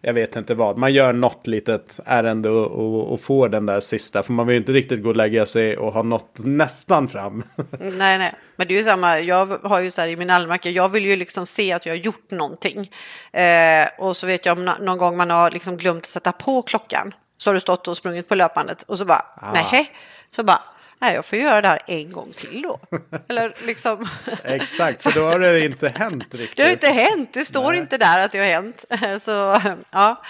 [0.00, 0.76] jag vet inte vad.
[0.76, 4.22] Man gör något litet ärende och, och, och får den där sista.
[4.22, 7.42] För man vill ju inte riktigt gå och lägga sig och ha nått nästan fram.
[7.80, 8.32] nej, nej.
[8.56, 9.20] Men det är ju samma.
[9.20, 10.70] Jag har ju så här i min almanacka.
[10.70, 12.90] Jag vill ju liksom se att jag har gjort någonting.
[13.32, 16.62] Eh, och så vet jag om någon gång man har liksom glömt att sätta på
[16.62, 17.14] klockan.
[17.38, 19.52] Så har du stått och sprungit på löpandet och så bara, ah.
[19.52, 19.90] nej.
[20.30, 20.62] Så bara,
[20.98, 22.80] Nej, jag får göra det här en gång till då.
[23.28, 24.08] Eller liksom...
[24.44, 26.56] Exakt, för då har det inte hänt riktigt.
[26.56, 27.78] Det har inte hänt, det står Nej.
[27.78, 28.84] inte där att det har hänt.
[29.22, 29.60] Så
[29.92, 30.22] ja,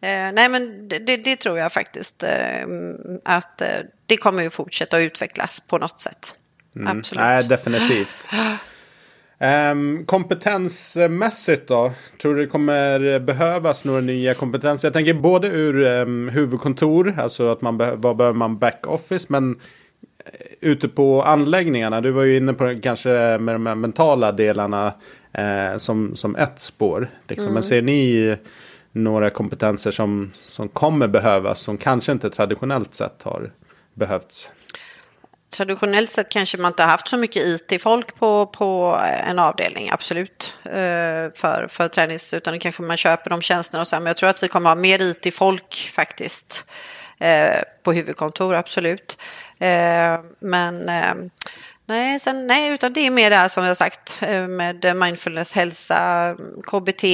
[0.00, 2.30] eh, nej men det, det, tror jag faktiskt eh,
[3.24, 3.68] att eh,
[4.06, 6.34] det kommer ju fortsätta att utvecklas på något sätt.
[6.76, 6.98] Mm.
[6.98, 7.20] Absolut.
[7.20, 8.28] Nej, definitivt.
[9.40, 11.92] Um, kompetensmässigt då?
[12.22, 14.88] Tror du det kommer behövas några nya kompetenser?
[14.88, 19.60] Jag tänker både ur um, huvudkontor, alltså att man be vad behöver man backoffice, men
[20.60, 22.00] ute på anläggningarna.
[22.00, 23.08] Du var ju inne på kanske
[23.38, 24.94] med de här mentala delarna
[25.32, 27.10] eh, som, som ett spår.
[27.28, 27.44] Liksom.
[27.44, 27.54] Mm.
[27.54, 28.36] Men ser ni
[28.92, 33.52] några kompetenser som, som kommer behövas som kanske inte traditionellt sett har
[33.94, 34.50] behövts?
[35.56, 40.54] Traditionellt sett kanske man inte har haft så mycket IT-folk på, på en avdelning, absolut,
[40.64, 40.72] eh,
[41.34, 43.96] för, för tränings, utan kanske man köper de tjänsterna och så.
[43.96, 46.70] Men jag tror att vi kommer ha mer IT-folk faktiskt
[47.18, 49.18] eh, på huvudkontor, absolut.
[49.58, 50.90] Eh, men
[51.86, 56.34] nej, sen, nej, utan det är mer det här som jag sagt med mindfulness, hälsa,
[56.70, 57.04] KBT,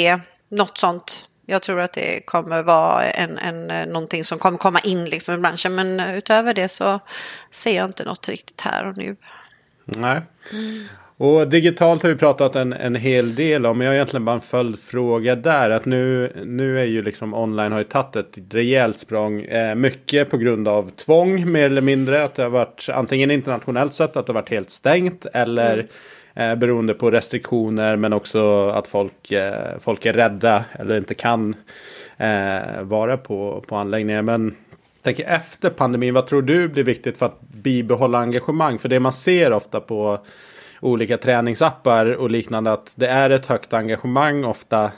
[0.48, 5.04] något sånt jag tror att det kommer vara en, en, någonting som kommer komma in
[5.04, 5.74] liksom i branschen.
[5.74, 7.00] Men utöver det så
[7.50, 9.16] ser jag inte något riktigt här och nu.
[9.84, 10.22] Nej.
[10.52, 10.88] Mm.
[11.22, 13.78] Och digitalt har vi pratat en, en hel del om.
[13.78, 15.70] Men jag har egentligen bara en följdfråga där.
[15.70, 19.40] Att nu, nu är ju liksom online har ju tagit ett rejält språng.
[19.40, 22.24] Eh, mycket på grund av tvång mer eller mindre.
[22.24, 25.26] Att det har varit antingen internationellt sett att det har varit helt stängt.
[25.32, 25.86] Eller mm
[26.34, 31.56] Eh, beroende på restriktioner men också att folk, eh, folk är rädda eller inte kan
[32.16, 34.22] eh, vara på, på anläggningar.
[34.22, 34.54] Men
[35.02, 38.78] tänker efter pandemin, vad tror du blir viktigt för att bibehålla engagemang?
[38.78, 40.18] För det man ser ofta på
[40.82, 44.90] olika träningsappar och liknande att det är ett högt engagemang ofta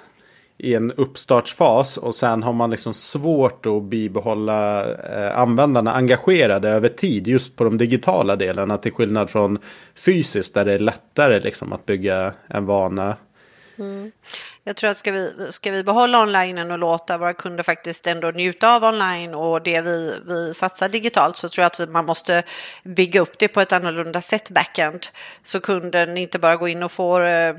[0.59, 6.89] i en uppstartsfas och sen har man liksom svårt att bibehålla eh, användarna engagerade över
[6.89, 9.59] tid just på de digitala delarna till skillnad från
[9.95, 13.17] fysiskt där det är lättare liksom att bygga en vana.
[13.79, 14.13] Mm.
[14.67, 18.31] Jag tror att ska vi, ska vi behålla online och låta våra kunder faktiskt ändå
[18.31, 22.43] njuta av online och det vi, vi satsar digitalt så tror jag att man måste
[22.85, 25.07] bygga upp det på ett annorlunda sätt backend.
[25.43, 27.55] Så kunden inte bara går in och får eh,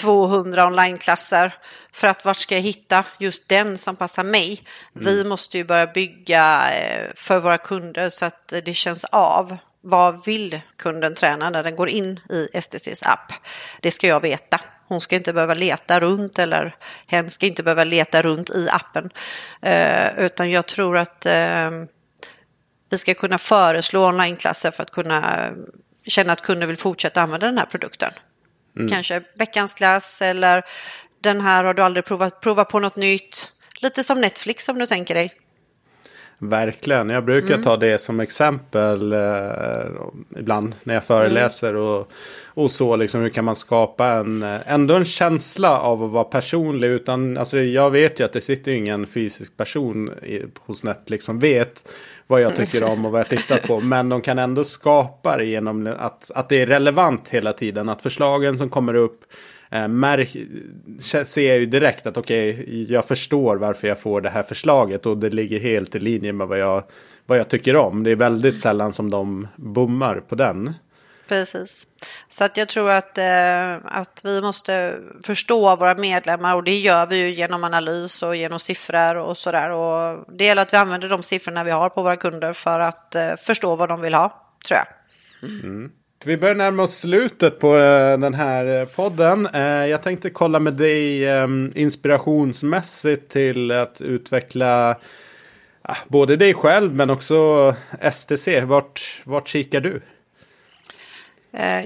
[0.00, 1.54] 200 onlineklasser
[1.92, 4.62] för att vart ska jag hitta just den som passar mig?
[4.94, 5.06] Mm.
[5.06, 9.56] Vi måste ju börja bygga eh, för våra kunder så att det känns av.
[9.82, 13.32] Vad vill kunden träna när den går in i STCs app?
[13.80, 14.60] Det ska jag veta.
[14.90, 16.74] Hon ska inte behöva leta runt eller
[17.06, 19.10] hen ska inte behöva leta runt i appen.
[19.62, 21.70] Eh, utan jag tror att eh,
[22.90, 25.50] vi ska kunna föreslå onlineklasser för att kunna
[26.06, 28.12] känna att kunden vill fortsätta använda den här produkten.
[28.76, 28.88] Mm.
[28.88, 30.64] Kanske veckans klass eller
[31.20, 33.52] den här har du aldrig provat, prova på något nytt.
[33.80, 35.39] Lite som Netflix om du tänker dig.
[36.42, 37.62] Verkligen, jag brukar mm.
[37.62, 39.90] ta det som exempel eh,
[40.38, 41.82] ibland när jag föreläser mm.
[41.82, 42.10] och,
[42.44, 42.96] och så.
[42.96, 46.88] Liksom, hur kan man skapa en, ändå en känsla av att vara personlig.
[46.88, 51.38] Utan, alltså, jag vet ju att det sitter ingen fysisk person i, hos Netflix som
[51.38, 51.84] vet
[52.26, 53.80] vad jag tycker om och vad jag tittar på.
[53.80, 57.88] Men de kan ändå skapa det genom att, att det är relevant hela tiden.
[57.88, 59.20] Att förslagen som kommer upp
[59.70, 60.36] eh, märk,
[61.26, 65.06] ser jag ju direkt att okej, okay, jag förstår varför jag får det här förslaget.
[65.06, 66.84] Och det ligger helt i linje med vad jag,
[67.26, 68.04] vad jag tycker om.
[68.04, 70.74] Det är väldigt sällan som de bommar på den.
[71.30, 71.86] Precis.
[72.28, 77.06] Så att jag tror att, eh, att vi måste förstå våra medlemmar och det gör
[77.06, 79.70] vi ju genom analys och genom siffror och sådär.
[79.70, 83.14] Och det gäller att vi använder de siffrorna vi har på våra kunder för att
[83.14, 84.86] eh, förstå vad de vill ha, tror jag.
[85.64, 85.90] Mm.
[86.24, 89.46] Vi börjar närma oss slutet på eh, den här eh, podden.
[89.46, 94.96] Eh, jag tänkte kolla med dig ehm, inspirationsmässigt till att utveckla
[95.82, 97.74] ah, både dig själv men också
[98.12, 98.60] STC.
[98.60, 100.02] Vart, vart kikar du?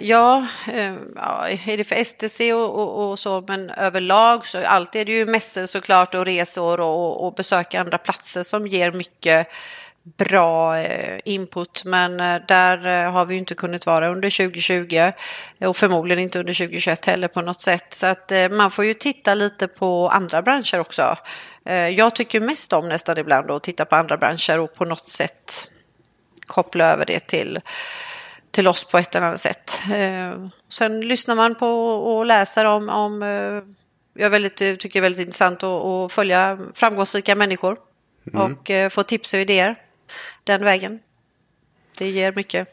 [0.00, 0.46] Ja,
[1.16, 5.12] ja, är det för STC och, och, och, så, men överlag så alltid är det
[5.12, 9.48] ju mässor såklart och resor och, och besöka andra platser som ger mycket
[10.04, 11.82] bra eh, input.
[11.84, 12.16] Men
[12.48, 15.12] där har vi inte kunnat vara under 2020
[15.68, 17.86] och förmodligen inte under 2021 heller på något sätt.
[17.94, 21.16] Så att man får ju titta lite på andra branscher också.
[21.96, 25.72] Jag tycker mest om nästan ibland att titta på andra branscher och på något sätt
[26.46, 27.60] koppla över det till
[28.54, 29.80] till oss på ett eller annat sätt.
[29.94, 33.74] Eh, sen lyssnar man på och läser om, om eh,
[34.22, 37.76] jag väldigt, tycker det är väldigt intressant att, att följa framgångsrika människor
[38.32, 38.52] mm.
[38.52, 39.76] och eh, få tips och idéer
[40.44, 41.00] den vägen.
[41.98, 42.68] Det ger mycket.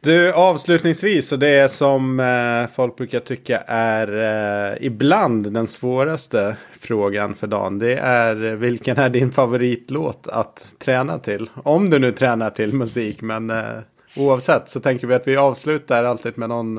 [0.00, 4.08] Du, avslutningsvis, och det är som eh, folk brukar tycka är
[4.72, 7.78] eh, ibland den svåraste frågan för dagen.
[7.78, 11.50] Det är vilken är din favoritlåt att träna till?
[11.64, 13.78] Om du nu tränar till musik, men eh,
[14.16, 16.78] oavsett så tänker vi att vi avslutar alltid med någon,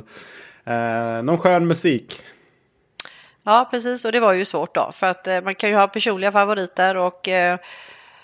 [0.66, 2.22] eh, någon skön musik.
[3.44, 4.06] Ja, precis.
[4.06, 4.90] Och det var ju svårt då.
[4.94, 7.60] För att eh, man kan ju ha personliga favoriter och eh, Eh,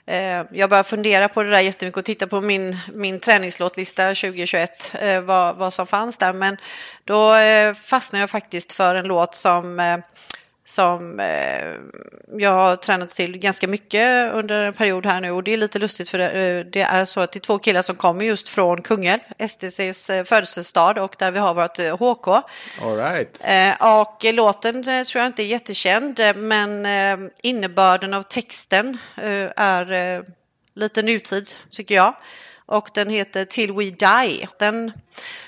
[0.07, 4.95] Eh, jag började fundera på det där jättemycket och titta på min, min träningslåtlista 2021,
[4.99, 6.33] eh, vad, vad som fanns där.
[6.33, 6.57] Men
[7.03, 9.97] då eh, fastnade jag faktiskt för en låt som eh,
[10.67, 11.73] som eh,
[12.37, 15.79] jag har tränat till ganska mycket under en period här nu och det är lite
[15.79, 18.81] lustigt för det, eh, är så att det är två killar som kommer just från
[18.81, 22.27] Kungälv, STCs eh, födelsestad och där vi har vårt HK.
[22.27, 23.41] All right.
[23.79, 26.87] Och låten tror jag inte är jättekänd men
[27.43, 28.97] innebörden av texten
[29.55, 30.23] är
[30.75, 32.15] lite nutid tycker jag.
[32.65, 34.47] Och den heter Till We Die.
[34.59, 34.91] Den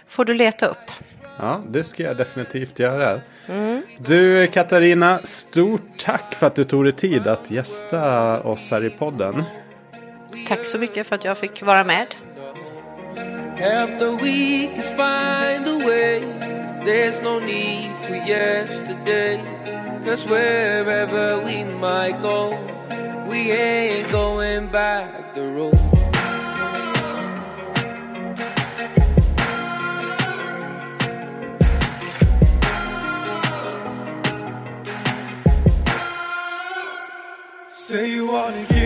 [0.08, 0.92] får du leta upp.
[1.40, 3.22] Ja, det ska jag definitivt göra.
[3.48, 3.82] Mm.
[3.98, 8.90] Du Katarina, stort tack för att du tog dig tid att gästa oss här i
[8.90, 9.44] podden.
[10.48, 12.08] Tack så mycket för att jag fick vara med.
[13.58, 16.20] Help the weakest find a way
[16.86, 19.42] There's no need for yesterday
[20.06, 22.52] Cause wherever we might go
[23.28, 25.97] We ain't going back the road
[38.38, 38.77] wanna get